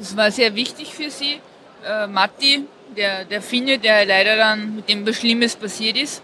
Das 0.00 0.16
war 0.16 0.32
sehr 0.32 0.56
wichtig 0.56 0.94
für 0.94 1.10
sie. 1.10 1.40
Äh, 1.86 2.08
Matti, 2.08 2.64
der, 2.96 3.24
der 3.24 3.40
Finne, 3.40 3.78
der 3.78 4.04
leider 4.04 4.36
dann 4.36 4.76
mit 4.76 4.88
dem 4.88 5.06
was 5.06 5.16
Schlimmes 5.16 5.54
passiert 5.54 5.96
ist. 5.96 6.22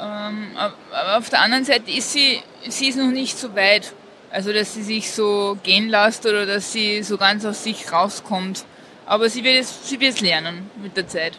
Ähm, 0.00 0.48
aber 0.56 1.18
auf 1.18 1.30
der 1.30 1.42
anderen 1.42 1.64
Seite 1.64 1.92
ist 1.92 2.12
sie, 2.12 2.40
sie 2.68 2.88
ist 2.88 2.96
noch 2.96 3.10
nicht 3.10 3.38
so 3.38 3.54
weit 3.54 3.92
also, 4.32 4.52
dass 4.52 4.74
sie 4.74 4.82
sich 4.82 5.10
so 5.10 5.58
gehen 5.62 5.88
lässt 5.88 6.24
oder 6.24 6.46
dass 6.46 6.72
sie 6.72 7.02
so 7.02 7.18
ganz 7.18 7.44
aus 7.44 7.64
sich 7.64 7.92
rauskommt. 7.92 8.64
Aber 9.04 9.28
sie 9.28 9.42
wird 9.42 9.56
es, 9.60 9.88
sie 9.88 9.98
wird 9.98 10.14
es 10.14 10.20
lernen 10.20 10.70
mit 10.80 10.96
der 10.96 11.08
Zeit. 11.08 11.38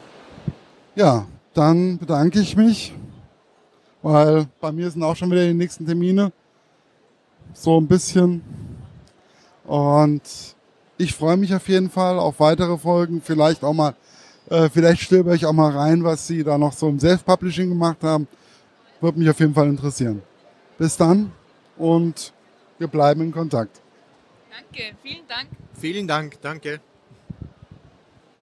Ja, 0.95 1.25
dann 1.53 1.97
bedanke 1.97 2.41
ich 2.41 2.57
mich, 2.57 2.93
weil 4.01 4.47
bei 4.59 4.73
mir 4.73 4.91
sind 4.91 5.03
auch 5.03 5.15
schon 5.15 5.31
wieder 5.31 5.47
die 5.47 5.53
nächsten 5.53 5.85
Termine. 5.85 6.33
So 7.53 7.79
ein 7.79 7.87
bisschen. 7.87 8.41
Und 9.65 10.21
ich 10.97 11.13
freue 11.13 11.37
mich 11.37 11.55
auf 11.55 11.69
jeden 11.69 11.89
Fall 11.89 12.19
auf 12.19 12.41
weitere 12.41 12.77
Folgen. 12.77 13.21
Vielleicht 13.21 13.63
auch 13.63 13.73
mal, 13.73 13.95
äh, 14.49 14.69
vielleicht 14.69 15.01
stöber 15.01 15.33
ich 15.33 15.45
auch 15.45 15.53
mal 15.53 15.71
rein, 15.71 16.03
was 16.03 16.27
sie 16.27 16.43
da 16.43 16.57
noch 16.57 16.73
so 16.73 16.89
im 16.89 16.99
Self-Publishing 16.99 17.69
gemacht 17.69 18.03
haben. 18.03 18.27
Würde 18.99 19.17
mich 19.17 19.29
auf 19.29 19.39
jeden 19.39 19.53
Fall 19.53 19.69
interessieren. 19.69 20.21
Bis 20.81 20.97
dann 20.97 21.31
und 21.77 22.33
wir 22.79 22.87
bleiben 22.87 23.21
in 23.21 23.31
Kontakt. 23.31 23.79
Danke, 24.49 24.95
vielen 25.03 25.27
Dank. 25.27 25.47
Vielen 25.79 26.07
Dank, 26.07 26.41
danke. 26.41 26.81